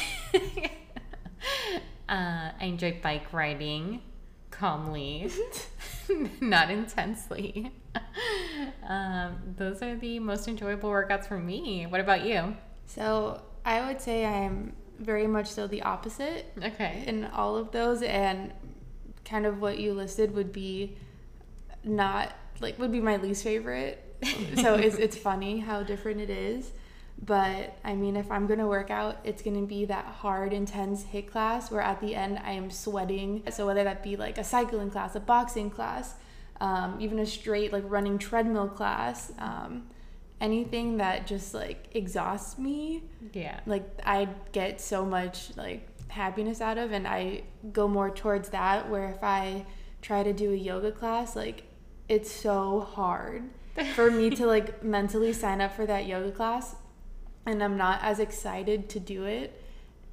[2.07, 4.01] I enjoy bike riding
[4.49, 5.31] calmly,
[6.41, 7.71] not intensely.
[8.87, 11.85] Um, those are the most enjoyable workouts for me.
[11.85, 12.55] What about you?
[12.85, 16.51] So I would say I'm very much so the opposite.
[16.63, 17.03] Okay.
[17.07, 18.53] In all of those, and
[19.25, 20.97] kind of what you listed would be
[21.83, 24.11] not like would be my least favorite
[24.55, 26.71] so it's it's funny how different it is.
[27.23, 31.31] But I mean, if I'm gonna work out, it's gonna be that hard, intense hit
[31.31, 33.43] class where at the end I am sweating.
[33.51, 36.15] So whether that be like a cycling class, a boxing class,
[36.59, 39.87] um, even a straight like running treadmill class, um,
[40.41, 43.03] anything that just like exhausts me.
[43.31, 43.61] Yeah.
[43.65, 48.89] Like I get so much like happiness out of, and I go more towards that.
[48.89, 49.65] Where if I
[50.01, 51.63] try to do a yoga class, like
[52.09, 53.43] it's so hard
[53.95, 56.75] for me to like mentally sign up for that yoga class
[57.45, 59.61] and I'm not as excited to do it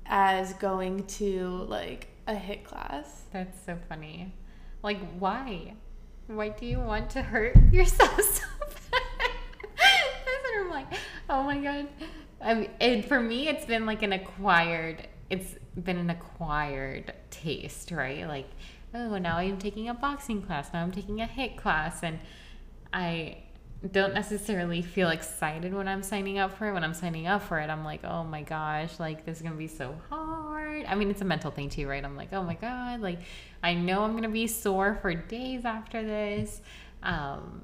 [0.07, 3.23] as going to like a HIIT class.
[3.33, 4.35] That's so funny.
[4.83, 5.75] Like why?
[6.27, 8.45] Why do you want to hurt yourself so
[10.79, 10.99] like.
[11.31, 11.89] oh my god.
[12.41, 15.09] I mean, it, for me, it's been like an acquired.
[15.31, 18.27] It's been an acquired taste, right?
[18.27, 18.49] Like,
[18.95, 20.73] oh, now I'm taking a boxing class.
[20.73, 22.19] Now I'm taking a HIIT class, and
[22.93, 23.39] I
[23.93, 26.73] don't necessarily feel excited when I'm signing up for it.
[26.73, 29.55] When I'm signing up for it, I'm like, oh my gosh, like this is gonna
[29.55, 30.85] be so hard.
[30.87, 32.05] I mean, it's a mental thing too, right?
[32.05, 33.21] I'm like, oh my god, like
[33.63, 36.61] I know I'm gonna be sore for days after this.
[37.03, 37.63] Um,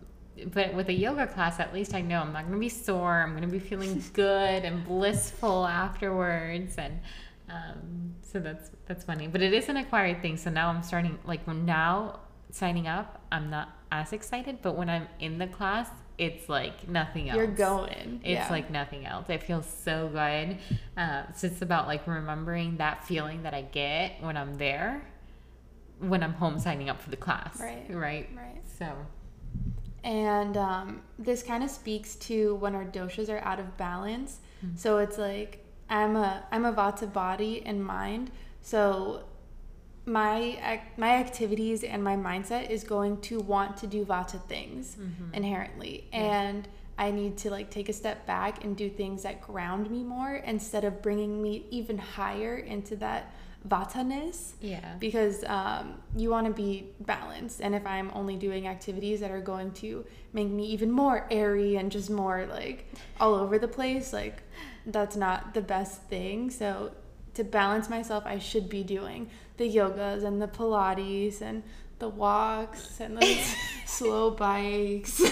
[0.53, 3.23] but with a yoga class, at least I know I'm not gonna be sore.
[3.23, 7.01] I'm gonna be feeling good and blissful afterwards, and
[7.49, 9.29] um, so that's that's funny.
[9.29, 10.37] But it is an acquired thing.
[10.37, 12.21] So now I'm starting like when now
[12.51, 14.59] signing up, I'm not as excited.
[14.63, 17.37] But when I'm in the class, it's like nothing else.
[17.37, 18.21] You're going.
[18.25, 18.51] It's yeah.
[18.51, 19.29] like nothing else.
[19.29, 20.59] It feels so good.
[20.97, 25.07] Uh, so it's about like remembering that feeling that I get when I'm there,
[25.99, 27.61] when I'm home signing up for the class.
[27.61, 27.87] Right.
[27.89, 28.29] Right.
[28.35, 28.63] Right.
[28.79, 28.95] So
[30.05, 34.39] and um, this kind of speaks to when our doshas are out of balance.
[34.65, 34.77] Mm-hmm.
[34.77, 38.31] So it's like I'm a I'm a vata body and mind.
[38.61, 39.25] So
[40.05, 45.35] my my activities and my mindset is going to want to do vata things mm-hmm.
[45.35, 46.19] inherently, yeah.
[46.19, 50.03] and I need to like take a step back and do things that ground me
[50.03, 53.35] more instead of bringing me even higher into that
[53.69, 54.53] vataness.
[54.61, 54.95] Yeah.
[54.99, 57.61] Because um, you want to be balanced.
[57.61, 61.77] And if I'm only doing activities that are going to make me even more airy
[61.77, 64.43] and just more like all over the place, like
[64.87, 66.51] that's not the best thing.
[66.51, 66.93] So
[67.35, 71.63] to balance myself, I should be doing the yogas and the Pilates and
[71.99, 73.39] the walks and the
[73.87, 75.23] slow bikes.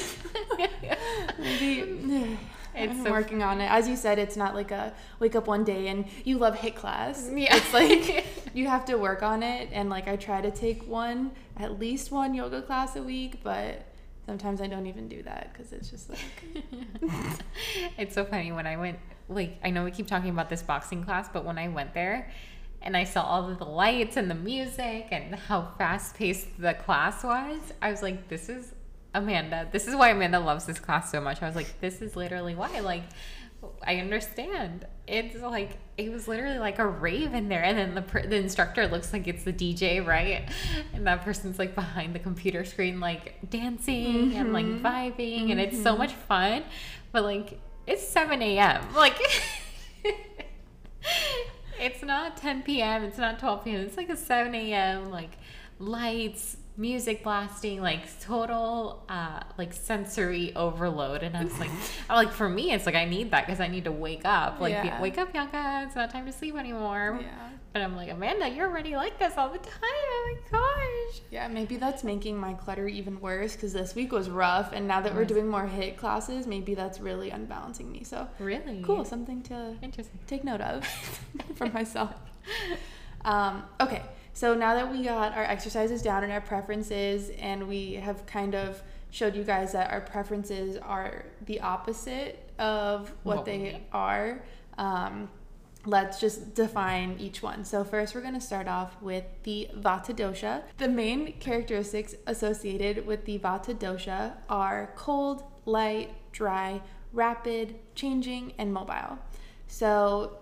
[1.39, 2.39] Maybe
[2.75, 3.71] it's I'm so working on it.
[3.71, 6.75] As you said, it's not like a wake up one day and you love HIIT
[6.75, 7.31] class.
[7.33, 7.57] Yeah.
[7.57, 9.69] It's like you have to work on it.
[9.73, 13.85] And like I try to take one, at least one yoga class a week, but
[14.27, 16.65] sometimes I don't even do that because it's just like.
[17.99, 21.05] it's so funny when I went, like, I know we keep talking about this boxing
[21.05, 22.31] class, but when I went there,
[22.85, 26.75] and I saw all of the lights and the music and how fast paced the
[26.75, 28.75] class was, I was like, this is
[29.15, 29.69] Amanda.
[29.71, 31.43] This is why Amanda loves this class so much.
[31.43, 32.81] I was like, this is literally why.
[32.81, 33.03] Like,
[33.87, 34.87] I understand.
[35.07, 38.87] It's like it was literally like a rave in there, and then the the instructor
[38.87, 40.49] looks like it's the DJ, right?
[40.95, 44.37] And that person's like behind the computer screen, like dancing mm-hmm.
[44.37, 44.87] and like mm-hmm.
[44.87, 45.51] vibing, mm-hmm.
[45.53, 45.99] and it's so mm-hmm.
[45.99, 46.63] much fun.
[47.13, 48.95] But like, it's seven a.m.
[48.95, 49.19] Like.
[51.81, 53.03] it's not 10 p.m.
[53.03, 53.81] It's not 12 p.m.
[53.81, 55.11] It's like a 7 a.m.
[55.11, 55.33] like
[55.79, 61.23] lights, music blasting, like total uh like sensory overload.
[61.23, 61.71] And I was like,
[62.09, 64.61] like for me, it's like I need that because I need to wake up.
[64.61, 65.01] Like yeah.
[65.01, 65.85] wake up, Bianca.
[65.87, 67.19] It's not time to sleep anymore.
[67.23, 67.49] Yeah.
[67.73, 69.81] But I'm like, Amanda, you're already like this all the time.
[69.83, 71.23] Oh my gosh.
[71.31, 75.01] Yeah, maybe that's making my clutter even worse because this week was rough, and now
[75.01, 78.05] that we're doing more HIIT classes, maybe that's really unbalancing me.
[78.05, 80.87] So really cool, something to interesting take note of
[81.55, 82.15] for myself.
[83.25, 84.03] Um, okay.
[84.35, 88.55] So now that we got our exercises down and our preferences, and we have kind
[88.55, 94.43] of showed you guys that our preferences are the opposite of what they are,
[94.79, 95.29] um,
[95.85, 97.65] let's just define each one.
[97.65, 100.63] So, first, we're going to start off with the Vata dosha.
[100.79, 106.81] The main characteristics associated with the Vata dosha are cold, light, dry,
[107.13, 109.19] rapid, changing, and mobile.
[109.67, 110.39] So,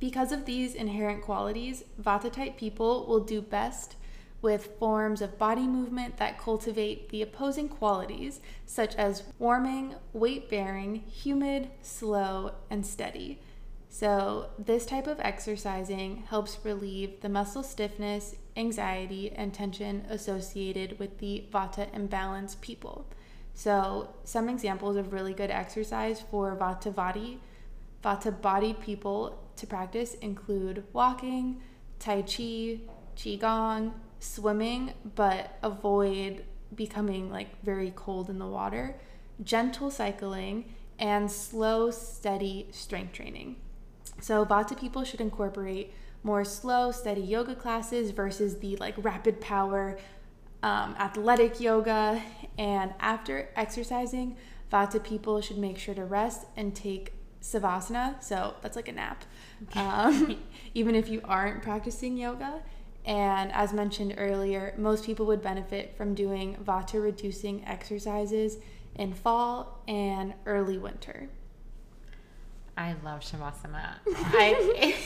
[0.00, 3.96] because of these inherent qualities, Vata type people will do best
[4.40, 10.94] with forms of body movement that cultivate the opposing qualities, such as warming, weight bearing,
[10.94, 13.40] humid, slow, and steady.
[13.90, 21.18] So, this type of exercising helps relieve the muscle stiffness, anxiety, and tension associated with
[21.18, 23.06] the Vata imbalance people.
[23.54, 27.40] So, some examples of really good exercise for Vata body,
[28.04, 31.60] Vata bodied people to practice include walking,
[31.98, 32.80] Tai Chi,
[33.16, 36.44] Qigong, swimming, but avoid
[36.74, 38.96] becoming like very cold in the water,
[39.42, 40.64] gentle cycling,
[40.98, 43.56] and slow, steady strength training.
[44.20, 49.98] So, Vata people should incorporate more slow, steady yoga classes versus the like rapid power
[50.62, 52.20] um, athletic yoga.
[52.58, 54.36] And after exercising,
[54.72, 58.22] Vata people should make sure to rest and take savasana.
[58.22, 59.24] So, that's like a nap
[59.74, 60.36] um,
[60.74, 62.62] even if you aren't practicing yoga.
[63.04, 68.58] And as mentioned earlier, most people would benefit from doing vata reducing exercises
[68.96, 71.28] in fall and early winter.
[72.76, 73.94] I love Shavasana.
[74.06, 74.56] I,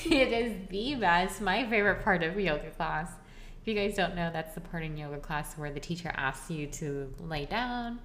[0.04, 3.08] it is the best, my favorite part of yoga class.
[3.62, 6.50] If you guys don't know, that's the part in yoga class where the teacher asks
[6.50, 8.00] you to lay down,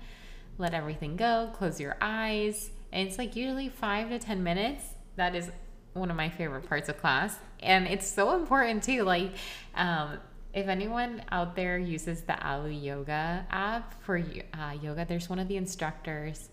[0.57, 4.85] let everything go, close your eyes, and it's like usually five to 10 minutes.
[5.17, 5.51] That is
[5.97, 7.37] one of my favorite parts of class.
[7.61, 9.03] And it's so important too.
[9.03, 9.31] Like,
[9.75, 10.19] um,
[10.53, 15.47] if anyone out there uses the Alo Yoga app for uh, yoga, there's one of
[15.47, 16.49] the instructors.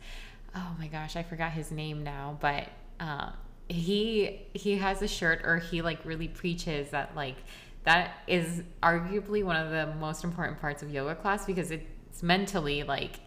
[0.55, 2.69] Oh my gosh, I forgot his name now, but
[3.01, 3.31] uh,
[3.69, 7.37] he he has a shirt, or he like really preaches that like
[7.85, 12.83] that is arguably one of the most important parts of yoga class because it's mentally
[12.83, 13.21] like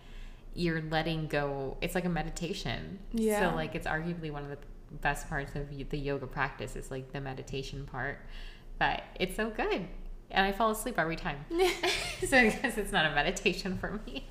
[0.54, 1.78] you're letting go.
[1.82, 3.00] It's like a meditation.
[3.14, 3.50] Yeah.
[3.50, 4.58] So like it's arguably one of the
[4.92, 8.20] best parts of the yoga practice is like the meditation part.
[8.80, 9.88] But it's so good.
[10.30, 11.46] And I fall asleep every time.
[12.28, 14.28] so I guess it's not a meditation for me.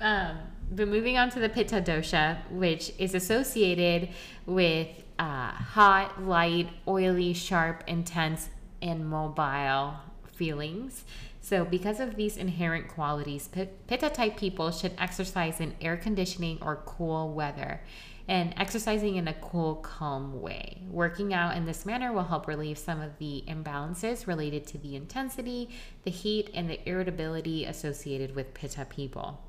[0.00, 0.38] Um,
[0.70, 4.10] but moving on to the Pitta dosha, which is associated
[4.46, 8.48] with uh, hot, light, oily, sharp, intense,
[8.82, 9.94] and mobile
[10.34, 11.04] feelings.
[11.40, 16.82] So, because of these inherent qualities, Pitta type people should exercise in air conditioning or
[16.84, 17.80] cool weather
[18.28, 20.82] and exercising in a cool, calm way.
[20.90, 24.96] Working out in this manner will help relieve some of the imbalances related to the
[24.96, 25.70] intensity,
[26.02, 29.42] the heat, and the irritability associated with Pitta people.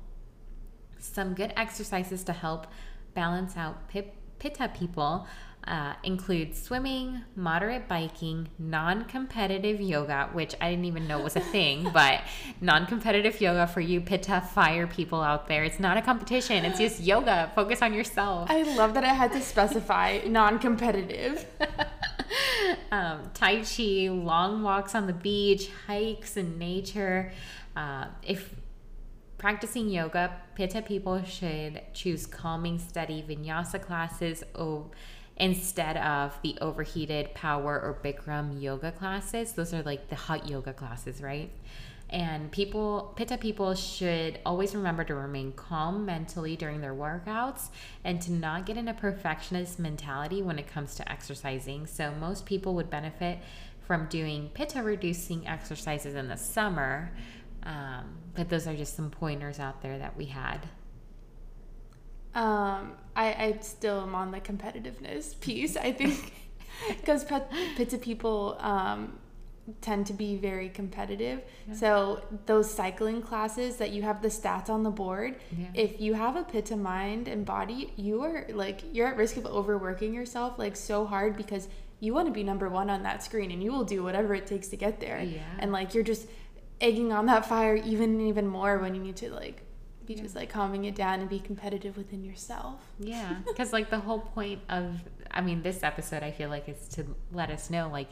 [0.98, 2.66] Some good exercises to help
[3.14, 5.26] balance out Pitta people
[5.68, 11.40] uh, include swimming, moderate biking, non competitive yoga, which I didn't even know was a
[11.40, 12.22] thing, but
[12.60, 15.64] non competitive yoga for you Pitta fire people out there.
[15.64, 17.52] It's not a competition, it's just yoga.
[17.54, 18.50] Focus on yourself.
[18.50, 21.44] I love that I had to specify non competitive.
[22.90, 27.30] um, tai Chi, long walks on the beach, hikes in nature.
[27.76, 28.54] Uh, if
[29.36, 34.42] practicing yoga, Pitta people should choose calming, steady vinyasa classes.
[34.54, 34.90] Oh,
[35.38, 39.52] instead of the overheated power or Bikram yoga classes.
[39.52, 41.50] Those are like the hot yoga classes, right?
[42.10, 47.68] And people, Pitta people should always remember to remain calm mentally during their workouts
[48.02, 51.86] and to not get in a perfectionist mentality when it comes to exercising.
[51.86, 53.38] So, most people would benefit
[53.86, 57.12] from doing Pitta reducing exercises in the summer.
[57.62, 60.60] Um, but those are just some pointers out there that we had.
[62.38, 65.76] Um, I, I still am on the competitiveness piece.
[65.76, 66.32] I think
[66.88, 69.18] because Pitta people um,
[69.80, 71.42] tend to be very competitive.
[71.66, 71.74] Yeah.
[71.74, 75.66] So those cycling classes that you have the stats on the board, yeah.
[75.74, 79.44] if you have a Pitta mind and body, you are like you're at risk of
[79.44, 81.66] overworking yourself like so hard because
[81.98, 84.46] you want to be number one on that screen and you will do whatever it
[84.46, 85.20] takes to get there.
[85.20, 85.42] Yeah.
[85.58, 86.28] And like you're just
[86.80, 89.62] egging on that fire even even more when you need to like
[90.08, 90.22] be yeah.
[90.22, 92.80] just like calming it down and be competitive within yourself.
[92.98, 96.88] Yeah, because like the whole point of, I mean, this episode I feel like is
[96.94, 98.08] to let us know like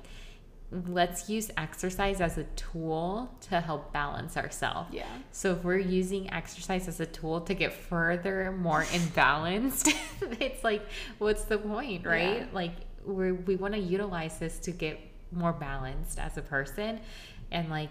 [0.88, 4.92] let's use exercise as a tool to help balance ourselves.
[4.92, 5.06] Yeah.
[5.30, 9.94] So if we're using exercise as a tool to get further more imbalanced,
[10.40, 10.86] it's like,
[11.18, 12.40] what's the point, right?
[12.40, 12.46] Yeah.
[12.52, 12.72] Like
[13.04, 15.00] we we want to utilize this to get
[15.32, 17.00] more balanced as a person,
[17.50, 17.90] and like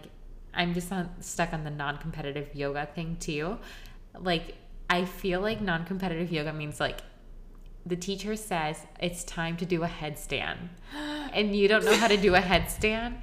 [0.54, 3.58] I'm just on, stuck on the non-competitive yoga thing too
[4.20, 4.56] like
[4.90, 7.02] I feel like non-competitive yoga means like
[7.86, 10.70] the teacher says it's time to do a headstand.
[11.34, 13.22] And you don't know how to do a headstand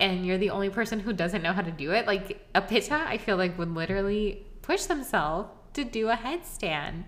[0.00, 2.06] and you're the only person who doesn't know how to do it.
[2.06, 7.04] Like a pitta i feel like would literally push themselves to do a headstand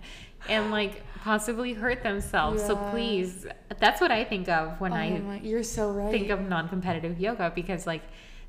[0.49, 2.61] and like possibly hurt themselves.
[2.61, 2.69] Yeah.
[2.69, 3.47] so please
[3.81, 6.11] that's what i think of when oh i my, you're so right.
[6.11, 8.03] think of non-competitive yoga because like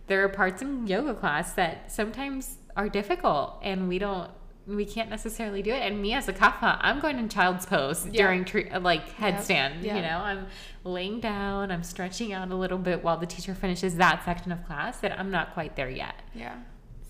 [0.06, 4.30] there are parts in yoga class that sometimes are difficult and we don't
[4.68, 5.80] we can't necessarily do it.
[5.80, 8.24] And me as a kapha, I'm going in child's pose yeah.
[8.24, 9.84] during tre- like headstand.
[9.84, 10.48] You know, I'm
[10.84, 14.66] laying down, I'm stretching out a little bit while the teacher finishes that section of
[14.66, 15.00] class.
[15.00, 16.16] That I'm not quite there yet.
[16.36, 16.56] Yeah.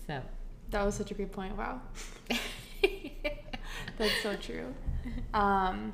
[0.06, 0.22] So
[0.70, 1.56] that was such a great point.
[1.56, 1.80] Wow.
[3.98, 4.72] That's so true.
[5.34, 5.92] Um,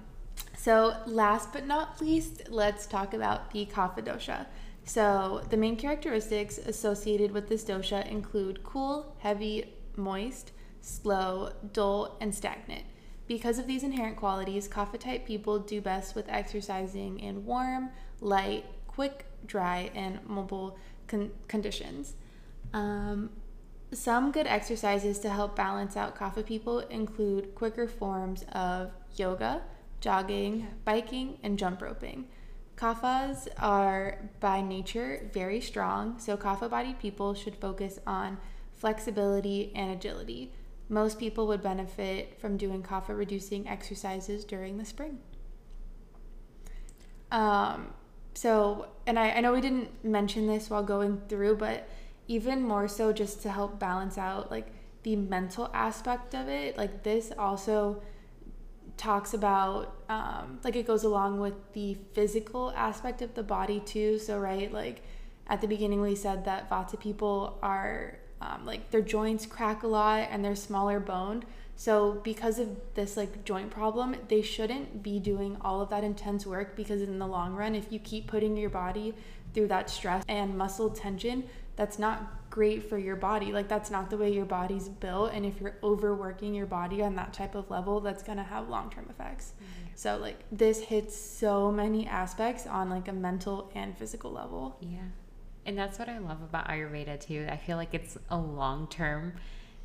[0.56, 4.46] so last but not least, let's talk about the kapha dosha.
[4.84, 10.52] So the main characteristics associated with this dosha include cool, heavy, moist,
[10.84, 12.84] slow, dull, and stagnant.
[13.26, 18.66] Because of these inherent qualities, kapha type people do best with exercising in warm, light,
[18.86, 20.78] quick, dry, and mobile
[21.08, 22.14] con- conditions.
[22.74, 23.30] Um,
[23.92, 29.62] some good exercises to help balance out kapha people include quicker forms of yoga,
[30.00, 32.26] jogging, biking, and jump roping.
[32.76, 38.36] Kaphas are by nature very strong, so kapha bodied people should focus on
[38.74, 40.52] flexibility and agility.
[40.88, 45.18] Most people would benefit from doing kapha reducing exercises during the spring.
[47.30, 47.92] Um,
[48.34, 51.88] so, and I, I know we didn't mention this while going through, but
[52.28, 54.68] even more so just to help balance out like
[55.02, 58.02] the mental aspect of it, like this also
[58.96, 64.18] talks about um, like it goes along with the physical aspect of the body too.
[64.18, 65.02] So right, like
[65.46, 69.86] at the beginning we said that Vata people are um, like their joints crack a
[69.86, 71.46] lot and they're smaller boned.
[71.76, 76.46] So because of this like joint problem, they shouldn't be doing all of that intense
[76.46, 79.14] work because in the long run, if you keep putting your body
[79.54, 81.44] through that stress and muscle tension,
[81.76, 83.50] that's not great for your body.
[83.50, 87.16] Like that's not the way your body's built and if you're overworking your body on
[87.16, 89.54] that type of level, that's going to have long-term effects.
[89.56, 89.90] Mm-hmm.
[89.96, 94.76] So like this hits so many aspects on like a mental and physical level.
[94.80, 94.98] Yeah.
[95.66, 97.46] And that's what I love about Ayurveda too.
[97.50, 99.34] I feel like it's a long-term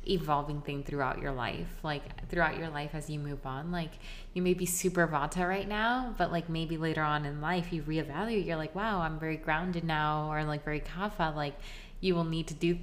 [0.08, 1.68] evolving thing throughout your life.
[1.82, 3.92] Like throughout your life as you move on like
[4.34, 7.82] you may be super vata right now but like maybe later on in life you
[7.82, 8.46] reevaluate.
[8.46, 11.54] You're like wow i'm very grounded now or like very kapha like
[12.00, 12.78] you will need to do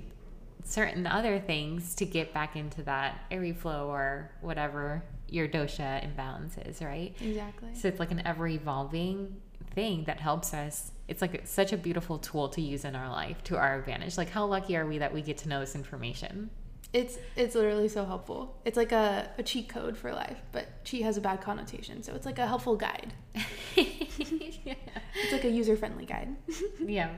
[0.63, 6.57] certain other things to get back into that airy flow or whatever your dosha imbalance
[6.65, 7.15] is right?
[7.21, 7.69] Exactly.
[7.73, 9.35] So it's like an ever evolving
[9.77, 13.43] thing that helps us it's like such a beautiful tool to use in our life
[13.43, 16.49] to our advantage like how lucky are we that we get to know this information
[16.93, 18.55] it's it's literally so helpful.
[18.63, 22.15] It's like a, a cheat code for life, but cheat has a bad connotation, so
[22.15, 23.13] it's like a helpful guide.
[23.75, 24.73] yeah.
[25.15, 26.35] It's like a user friendly guide.
[26.79, 27.09] yeah,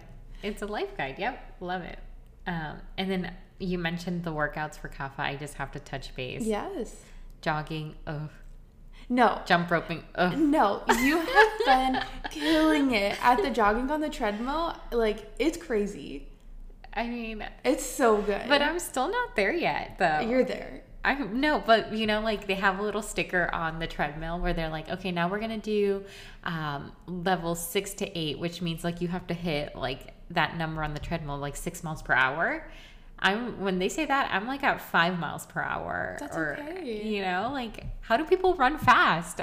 [0.41, 1.16] it's a life guide.
[1.20, 1.99] Yep, love it.
[2.47, 5.20] Um, and then you mentioned the workouts for Kapha.
[5.20, 6.43] I just have to touch base.
[6.43, 7.03] Yes.
[7.41, 7.95] Jogging.
[8.07, 8.32] Ugh.
[9.10, 9.41] No.
[9.45, 10.03] Jump roping.
[10.16, 10.38] Ugh.
[10.38, 14.76] No, you have been killing it at the jogging on the treadmill.
[14.91, 16.28] Like it's crazy.
[16.93, 18.43] I mean, it's so good.
[18.47, 20.20] But I'm still not there yet, though.
[20.20, 20.84] You're there.
[21.03, 24.53] I no, but you know, like they have a little sticker on the treadmill where
[24.53, 26.03] they're like, okay, now we're gonna do
[26.43, 30.84] um, level six to eight, which means like you have to hit like that number
[30.84, 32.70] on the treadmill, like six miles per hour.
[33.20, 36.18] I'm when they say that, I'm like at five miles per hour.
[36.20, 37.06] That's or, okay.
[37.06, 39.42] You know, like how do people run fast?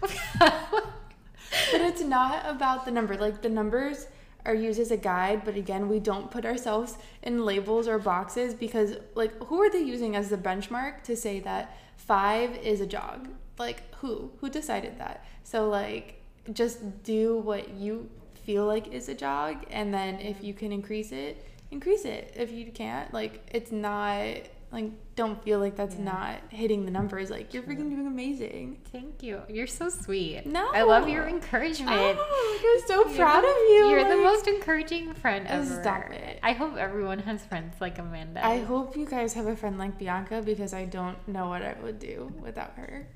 [0.38, 3.16] but it's not about the number.
[3.16, 4.06] Like the numbers
[4.44, 8.54] are used as a guide, but again, we don't put ourselves in labels or boxes
[8.54, 12.86] because, like, who are they using as the benchmark to say that five is a
[12.86, 13.28] jog?
[13.58, 14.32] Like, who?
[14.40, 15.24] Who decided that?
[15.44, 16.20] So, like,
[16.52, 18.08] just do what you
[18.44, 22.34] feel like is a jog, and then if you can increase it, increase it.
[22.36, 24.26] If you can't, like, it's not
[24.72, 26.04] like don't feel like that's yeah.
[26.04, 27.30] not hitting the numbers.
[27.30, 28.78] Like you're freaking doing amazing.
[28.90, 29.42] Thank you.
[29.48, 30.46] You're so sweet.
[30.46, 30.70] No.
[30.72, 32.16] I love your encouragement.
[32.18, 33.90] Oh, i'm so proud of you.
[33.90, 35.82] You're like, the most encouraging friend ever.
[35.82, 36.38] stop it.
[36.42, 38.44] I hope everyone has friends like amanda.
[38.44, 41.74] I hope you guys have a friend like bianca because i don't know what i
[41.82, 43.06] would do without her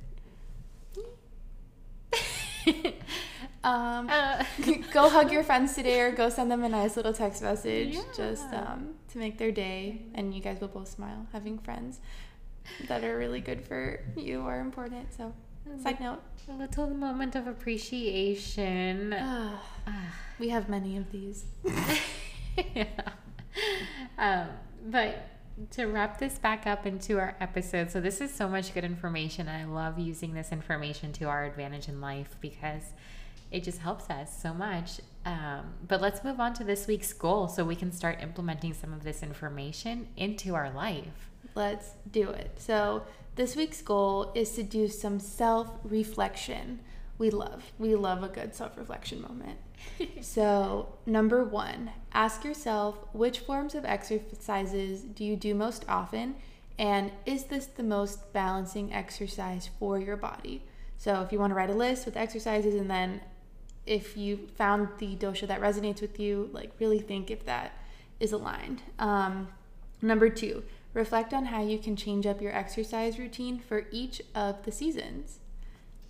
[3.66, 4.44] um, uh.
[4.92, 8.02] go hug your friends today or go send them a nice little text message yeah.
[8.16, 12.00] just um, to make their day and you guys will both smile having friends
[12.88, 15.32] that are really good for you are important so
[15.82, 19.14] side note a little moment of appreciation
[20.38, 21.44] we have many of these
[22.74, 22.86] yeah.
[24.18, 24.46] um,
[24.86, 25.28] but
[25.70, 29.48] to wrap this back up into our episode so this is so much good information
[29.48, 32.92] i love using this information to our advantage in life because
[33.50, 35.00] it just helps us so much.
[35.24, 38.92] Um, but let's move on to this week's goal so we can start implementing some
[38.92, 41.30] of this information into our life.
[41.54, 42.52] Let's do it.
[42.58, 43.02] So,
[43.34, 46.80] this week's goal is to do some self reflection.
[47.18, 49.58] We love, we love a good self reflection moment.
[50.20, 56.36] so, number one, ask yourself which forms of exercises do you do most often?
[56.78, 60.62] And is this the most balancing exercise for your body?
[60.98, 63.20] So, if you want to write a list with exercises and then
[63.86, 67.72] if you found the dosha that resonates with you, like really think if that
[68.20, 68.82] is aligned.
[68.98, 69.48] Um,
[70.02, 74.64] number two, reflect on how you can change up your exercise routine for each of
[74.64, 75.38] the seasons.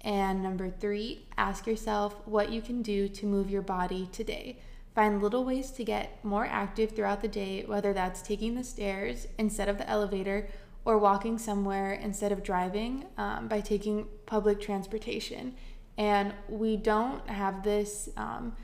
[0.01, 4.59] And number three, ask yourself what you can do to move your body today.
[4.95, 9.27] Find little ways to get more active throughout the day, whether that's taking the stairs
[9.37, 10.49] instead of the elevator
[10.87, 15.55] or walking somewhere instead of driving um, by taking public transportation.
[15.99, 18.57] And we don't have this um,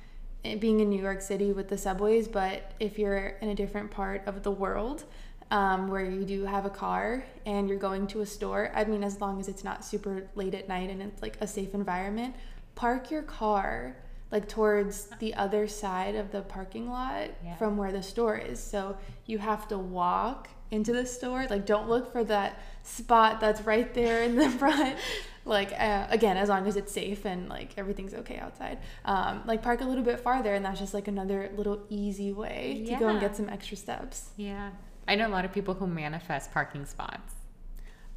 [0.58, 4.22] being in New York City with the subways, but if you're in a different part
[4.26, 5.04] of the world
[5.50, 9.02] um, where you do have a car and you're going to a store, I mean,
[9.04, 12.34] as long as it's not super late at night and it's like a safe environment,
[12.74, 13.96] park your car
[14.32, 17.54] like towards the other side of the parking lot yeah.
[17.56, 18.58] from where the store is.
[18.58, 21.46] So you have to walk into the store.
[21.48, 24.96] Like, don't look for that spot that's right there in the front
[25.44, 29.62] like uh, again as long as it's safe and like everything's okay outside um, like
[29.62, 32.94] park a little bit farther and that's just like another little easy way yeah.
[32.94, 34.70] to go and get some extra steps yeah
[35.08, 37.34] i know a lot of people who manifest parking spots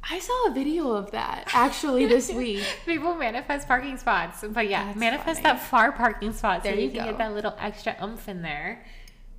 [0.08, 2.64] I saw a video of that actually this week.
[2.84, 5.54] People manifest parking spots, but yeah, That's manifest funny.
[5.54, 7.04] that far parking spot There so you, you can go.
[7.06, 8.84] get that little extra oomph in there,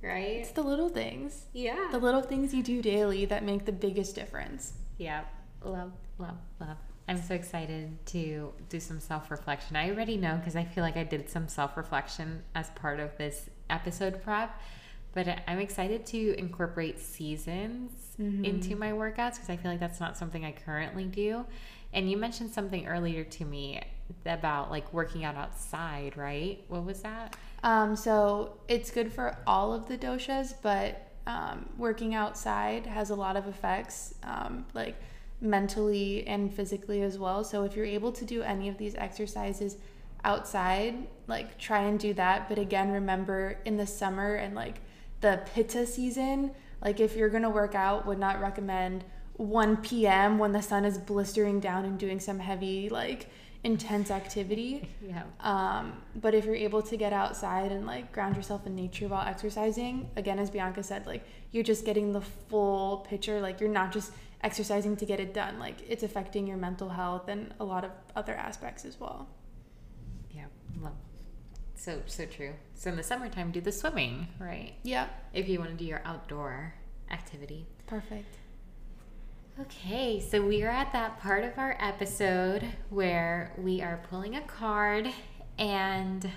[0.02, 0.40] right?
[0.40, 1.46] It's the little things.
[1.54, 1.88] Yeah.
[1.90, 4.74] The little things you do daily that make the biggest difference.
[4.98, 5.22] Yeah,
[5.64, 6.76] love, love, love.
[7.08, 9.76] I'm so excited to do some self reflection.
[9.76, 13.16] I already know because I feel like I did some self reflection as part of
[13.16, 14.60] this episode prep,
[15.14, 20.16] but I'm excited to incorporate seasons into my workouts because I feel like that's not
[20.16, 21.46] something I currently do.
[21.92, 23.80] And you mentioned something earlier to me
[24.26, 26.62] about like working out outside, right?
[26.68, 27.36] What was that?
[27.62, 33.14] Um, so it's good for all of the doshas, but um, working outside has a
[33.14, 34.96] lot of effects, um, like
[35.40, 37.44] mentally and physically as well.
[37.44, 39.76] So if you're able to do any of these exercises
[40.24, 42.48] outside, like try and do that.
[42.48, 44.80] But again, remember in the summer and like
[45.20, 50.38] the pitta season, like if you're gonna work out, would not recommend 1 p.m.
[50.38, 53.28] when the sun is blistering down and doing some heavy like
[53.64, 54.88] intense activity.
[55.08, 55.22] Yeah.
[55.40, 59.26] Um, but if you're able to get outside and like ground yourself in nature while
[59.26, 63.40] exercising, again, as Bianca said, like you're just getting the full picture.
[63.40, 64.12] Like you're not just
[64.42, 65.58] exercising to get it done.
[65.58, 69.28] Like it's affecting your mental health and a lot of other aspects as well.
[70.30, 70.46] Yeah.
[70.80, 70.92] Love.
[71.74, 72.54] So, so true.
[72.74, 74.74] So in the summertime, do the swimming, right?
[74.82, 76.74] Yeah, if you want to do your outdoor
[77.10, 77.66] activity.
[77.86, 78.36] perfect.
[79.60, 84.40] Okay, so we are at that part of our episode where we are pulling a
[84.42, 85.08] card,
[85.58, 86.30] and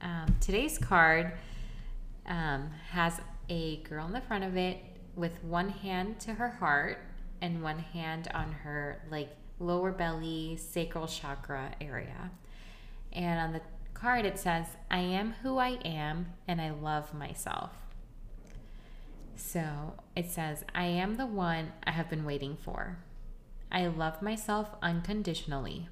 [0.00, 1.32] um, today's card
[2.26, 4.78] um, has a girl in the front of it
[5.14, 6.98] with one hand to her heart
[7.40, 12.30] and one hand on her like lower belly sacral chakra area.
[13.12, 13.60] And on the
[13.92, 17.70] card it says, "I am who I am and I love myself."
[19.36, 22.98] So it says, I am the one I have been waiting for.
[23.70, 25.88] I love myself unconditionally.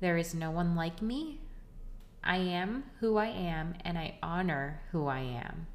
[0.00, 1.40] There is no one like me.
[2.22, 5.66] I am who I am and I honor who I am.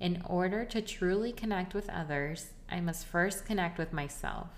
[0.00, 4.48] In order to truly connect with others, I must first connect with myself.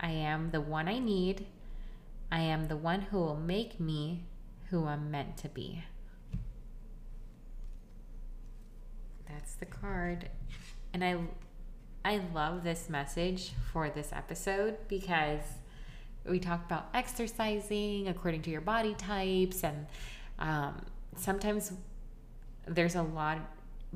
[0.00, 1.46] I am the one I need.
[2.30, 4.24] I am the one who will make me
[4.70, 5.84] who I'm meant to be.
[9.28, 10.28] That's the card.
[10.92, 11.18] And I
[12.04, 15.42] I love this message for this episode because
[16.24, 19.86] we talked about exercising according to your body types and
[20.38, 20.80] um,
[21.16, 21.72] sometimes
[22.66, 23.38] there's a lot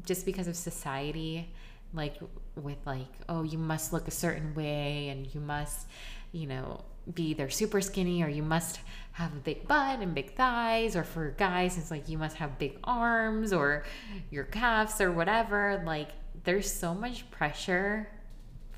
[0.05, 1.53] just because of society
[1.95, 2.17] like
[2.57, 5.87] with like oh you must look a certain way and you must
[6.33, 6.83] you know
[7.15, 8.81] be either super skinny or you must
[9.13, 12.59] have a big butt and big thighs or for guys it's like you must have
[12.59, 13.85] big arms or
[14.31, 15.83] your calves or whatever.
[15.85, 16.11] Like
[16.45, 18.09] there's so much pressure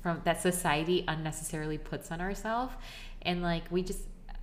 [0.01, 2.73] from that society unnecessarily puts on ourselves
[3.21, 4.01] and like we just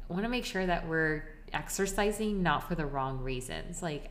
[0.09, 3.83] want to make sure that we're exercising not for the wrong reasons.
[3.83, 4.11] Like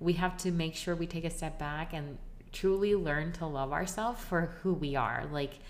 [0.00, 2.18] we have to make sure we take a step back and
[2.52, 5.60] truly learn to love ourselves for who we are like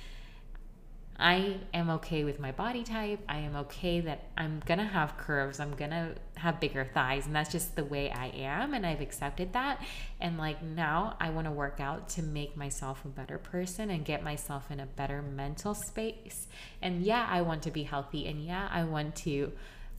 [1.20, 3.20] I am okay with my body type.
[3.28, 5.60] I am okay that I'm gonna have curves.
[5.60, 8.72] I'm gonna have bigger thighs, and that's just the way I am.
[8.72, 9.82] And I've accepted that.
[10.18, 14.24] And like now, I wanna work out to make myself a better person and get
[14.24, 16.48] myself in a better mental space.
[16.80, 18.26] And yeah, I want to be healthy.
[18.26, 19.52] And yeah, I want to,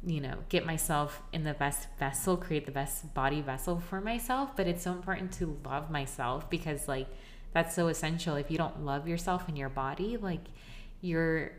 [0.05, 4.55] you know, get myself in the best vessel, create the best body vessel for myself.
[4.55, 7.07] But it's so important to love myself because, like,
[7.53, 8.35] that's so essential.
[8.35, 10.45] If you don't love yourself and your body, like,
[11.01, 11.51] you're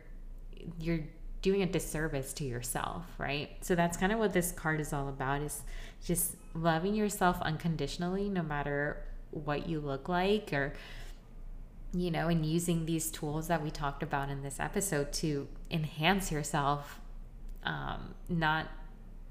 [0.78, 1.00] you're
[1.42, 5.08] doing a disservice to yourself right so that's kind of what this card is all
[5.08, 5.62] about is
[6.04, 10.72] just loving yourself unconditionally no matter what you look like or
[11.92, 16.30] you know and using these tools that we talked about in this episode to enhance
[16.30, 17.00] yourself
[17.64, 18.68] um, not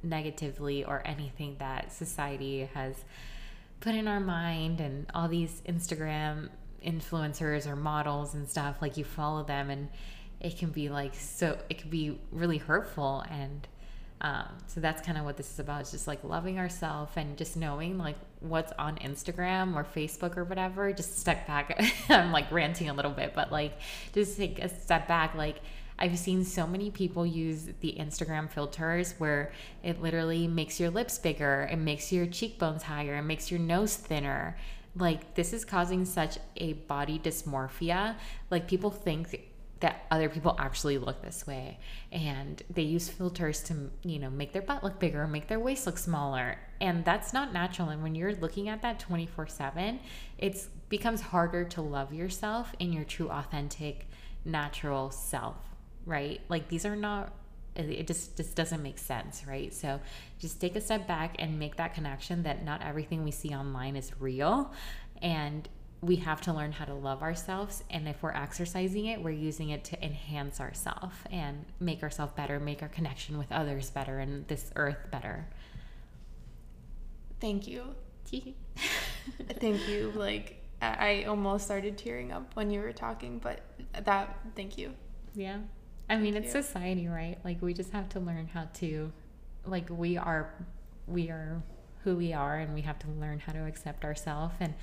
[0.03, 2.95] negatively or anything that society has
[3.79, 6.49] put in our mind and all these instagram
[6.85, 9.89] influencers or models and stuff like you follow them and
[10.39, 13.67] it can be like so it can be really hurtful and
[14.23, 17.37] um, so that's kind of what this is about it's just like loving ourselves and
[17.37, 21.83] just knowing like what's on instagram or facebook or whatever just step back.
[22.09, 23.79] I'm like ranting a little bit but like
[24.13, 25.57] just take a step back like
[25.99, 29.51] I've seen so many people use the Instagram filters where
[29.83, 33.95] it literally makes your lips bigger, it makes your cheekbones higher, it makes your nose
[33.95, 34.57] thinner.
[34.95, 38.15] Like, this is causing such a body dysmorphia.
[38.49, 41.79] Like, people think that other people actually look this way
[42.11, 45.85] and they use filters to you know make their butt look bigger make their waist
[45.85, 49.99] look smaller and that's not natural and when you're looking at that 24 7
[50.37, 54.07] it becomes harder to love yourself in your true authentic
[54.45, 55.70] natural self
[56.05, 56.41] right?
[56.49, 57.33] Like these are not
[57.75, 59.73] it just just doesn't make sense, right?
[59.73, 59.99] So
[60.39, 63.95] just take a step back and make that connection that not everything we see online
[63.95, 64.71] is real.
[65.21, 65.67] And
[66.01, 67.83] we have to learn how to love ourselves.
[67.89, 72.59] And if we're exercising it we're using it to enhance ourselves and make ourselves better
[72.59, 75.47] make our connection with others better and this earth better.
[77.39, 77.83] Thank you.
[79.59, 80.13] Thank you.
[80.15, 83.61] Like I almost started tearing up when you were talking but
[84.03, 84.93] that thank you.
[85.35, 85.59] Yeah
[86.11, 86.61] i mean it's you.
[86.61, 87.37] society right?
[87.43, 89.11] Like we just have to learn how to
[89.65, 90.53] like we are
[91.07, 91.63] we are
[92.03, 94.73] who we are and we have to learn how to accept ourselves and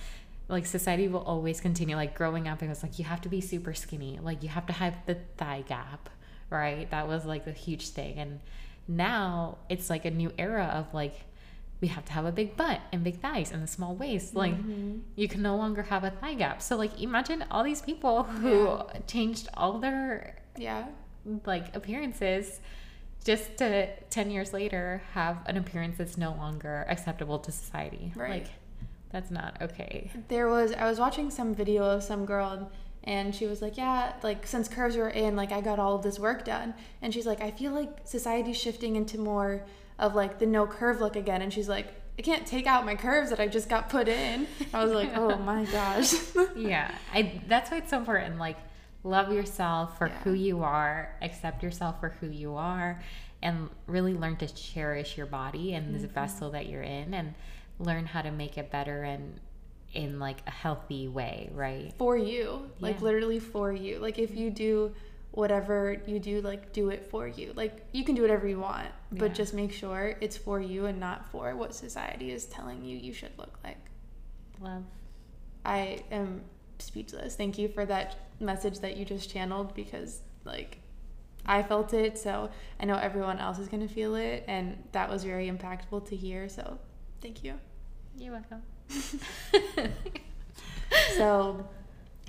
[0.48, 3.40] like society will always continue like growing up it was like you have to be
[3.40, 4.18] super skinny.
[4.20, 6.08] Like you have to have the thigh gap
[6.50, 6.90] right?
[6.90, 8.18] That was like a huge thing.
[8.18, 8.40] And
[8.86, 11.14] now it's like a new era of like
[11.80, 14.34] we have to have a big butt and big thighs and a small waist.
[14.34, 14.98] Like mm-hmm.
[15.14, 16.62] you can no longer have a thigh gap.
[16.62, 18.82] So like imagine all these people who yeah.
[19.06, 20.86] changed all their yeah
[21.44, 22.60] like appearances
[23.24, 28.44] just to 10 years later have an appearance that's no longer acceptable to society right
[28.44, 28.50] like
[29.10, 30.10] that's not okay.
[30.28, 32.70] There was I was watching some video of some girl
[33.04, 36.02] and she was like, "Yeah, like since curves were in, like I got all of
[36.02, 39.64] this work done." And she's like, "I feel like society's shifting into more
[39.98, 42.96] of like the no curve look again." And she's like, "I can't take out my
[42.96, 46.12] curves that I just got put in." I was like, "Oh my gosh."
[46.56, 46.94] yeah.
[47.14, 48.58] I that's why it's so important like
[49.04, 50.18] love yourself for yeah.
[50.24, 53.02] who you are, accept yourself for who you are,
[53.42, 56.02] and really learn to cherish your body and mm-hmm.
[56.02, 57.34] this vessel that you're in and
[57.78, 59.40] learn how to make it better and
[59.94, 61.92] in like a healthy way, right?
[61.96, 62.70] For you.
[62.80, 63.04] Like yeah.
[63.04, 63.98] literally for you.
[63.98, 64.92] Like if you do
[65.30, 67.52] whatever you do, like do it for you.
[67.54, 69.34] Like you can do whatever you want, but yeah.
[69.34, 73.12] just make sure it's for you and not for what society is telling you you
[73.12, 73.78] should look like.
[74.60, 74.84] Love.
[75.64, 76.42] I am
[76.78, 77.36] speechless.
[77.36, 80.78] Thank you for that message that you just channeled because like
[81.46, 82.50] I felt it, so
[82.80, 86.16] I know everyone else is going to feel it and that was very impactful to
[86.16, 86.48] hear.
[86.48, 86.78] So,
[87.20, 87.54] thank you.
[88.16, 88.62] You're welcome.
[91.16, 91.64] so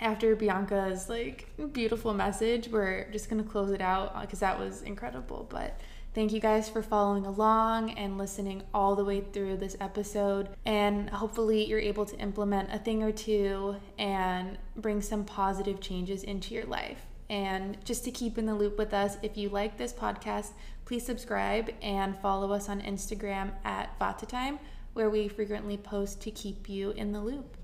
[0.02, 4.82] after Bianca's like beautiful message, we're just gonna close it out because uh, that was
[4.84, 5.48] incredible.
[5.50, 5.80] But
[6.14, 10.50] thank you guys for following along and listening all the way through this episode.
[10.66, 16.24] And hopefully, you're able to implement a thing or two and bring some positive changes
[16.24, 17.06] into your life.
[17.30, 20.52] And just to keep in the loop with us, if you like this podcast,
[20.86, 24.58] please subscribe and follow us on Instagram at Vatatime
[24.94, 27.56] where we frequently post to keep you in the loop.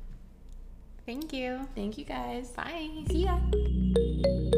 [1.05, 1.67] Thank you.
[1.75, 2.51] Thank you guys.
[2.51, 2.89] Bye.
[3.09, 4.51] See ya.